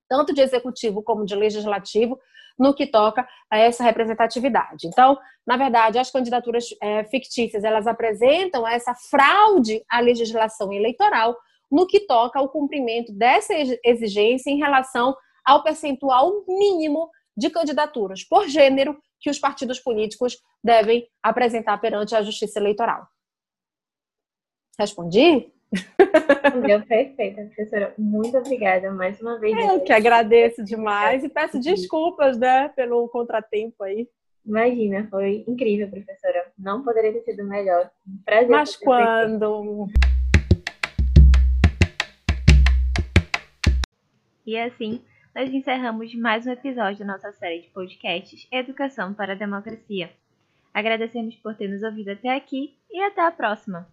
tanto 0.09 0.33
de 0.33 0.41
executivo 0.41 1.03
como 1.03 1.25
de 1.25 1.35
legislativo, 1.35 2.19
no 2.59 2.75
que 2.75 2.87
toca 2.87 3.27
a 3.51 3.59
essa 3.59 3.83
representatividade. 3.85 4.87
Então, 4.87 5.19
na 5.47 5.57
verdade, 5.57 5.99
as 5.99 6.11
candidaturas 6.11 6.67
é, 6.81 7.05
fictícias 7.05 7.65
elas 7.65 7.87
apresentam 7.87 8.67
essa 8.67 8.95
fraude 8.95 9.83
à 9.89 10.01
legislação 10.01 10.73
eleitoral 10.73 11.37
no 11.71 11.87
que 11.87 12.01
toca 12.01 12.39
ao 12.39 12.49
cumprimento 12.49 13.13
dessa 13.13 13.55
exigência 13.85 14.51
em 14.51 14.59
relação 14.59 15.17
ao 15.45 15.63
percentual 15.63 16.45
mínimo 16.47 17.11
de 17.37 17.51
candidaturas 17.51 18.23
por 18.23 18.47
gênero 18.47 18.97
que 19.19 19.31
os 19.31 19.39
partidos 19.39 19.81
políticos 19.81 20.37
devem 20.63 21.09
apresentar 21.23 21.79
perante 21.81 22.15
a 22.15 22.23
Justiça 22.23 22.59
Eleitoral. 22.59 23.07
Respondi? 24.79 25.51
Deu 26.67 26.83
perfeita, 26.83 27.43
professora. 27.45 27.95
Muito 27.97 28.37
obrigada 28.37 28.91
mais 28.91 29.21
uma 29.21 29.39
vez. 29.39 29.57
Eu 29.57 29.81
que 29.81 29.93
agradeço 29.93 30.63
demais 30.65 31.25
e 31.25 31.29
peço 31.29 31.59
desculpas, 31.59 32.39
né, 32.39 32.69
pelo 32.71 33.09
contratempo 33.09 33.83
aí. 33.83 34.09
Imagina, 34.45 35.07
foi 35.09 35.45
incrível, 35.47 35.89
professora. 35.89 36.53
Não 36.59 36.83
poderia 36.83 37.13
ter 37.13 37.23
sido 37.23 37.45
melhor. 37.45 37.91
Um 38.07 38.19
prazer. 38.25 38.49
Mas 38.49 38.77
quando? 38.77 39.89
E 44.45 44.59
assim, 44.59 45.01
nós 45.35 45.49
encerramos 45.49 46.13
mais 46.17 46.47
um 46.47 46.51
episódio 46.51 47.07
da 47.07 47.13
nossa 47.13 47.33
série 47.33 47.61
de 47.61 47.69
podcasts 47.69 48.47
Educação 48.51 49.15
para 49.15 49.33
a 49.33 49.37
Democracia. 49.37 50.11
Agradecemos 50.75 51.37
por 51.37 51.55
ter 51.55 51.69
nos 51.69 51.83
ouvido 51.83 52.11
até 52.11 52.35
aqui 52.35 52.77
e 52.91 53.01
até 53.01 53.21
a 53.23 53.31
próxima! 53.31 53.89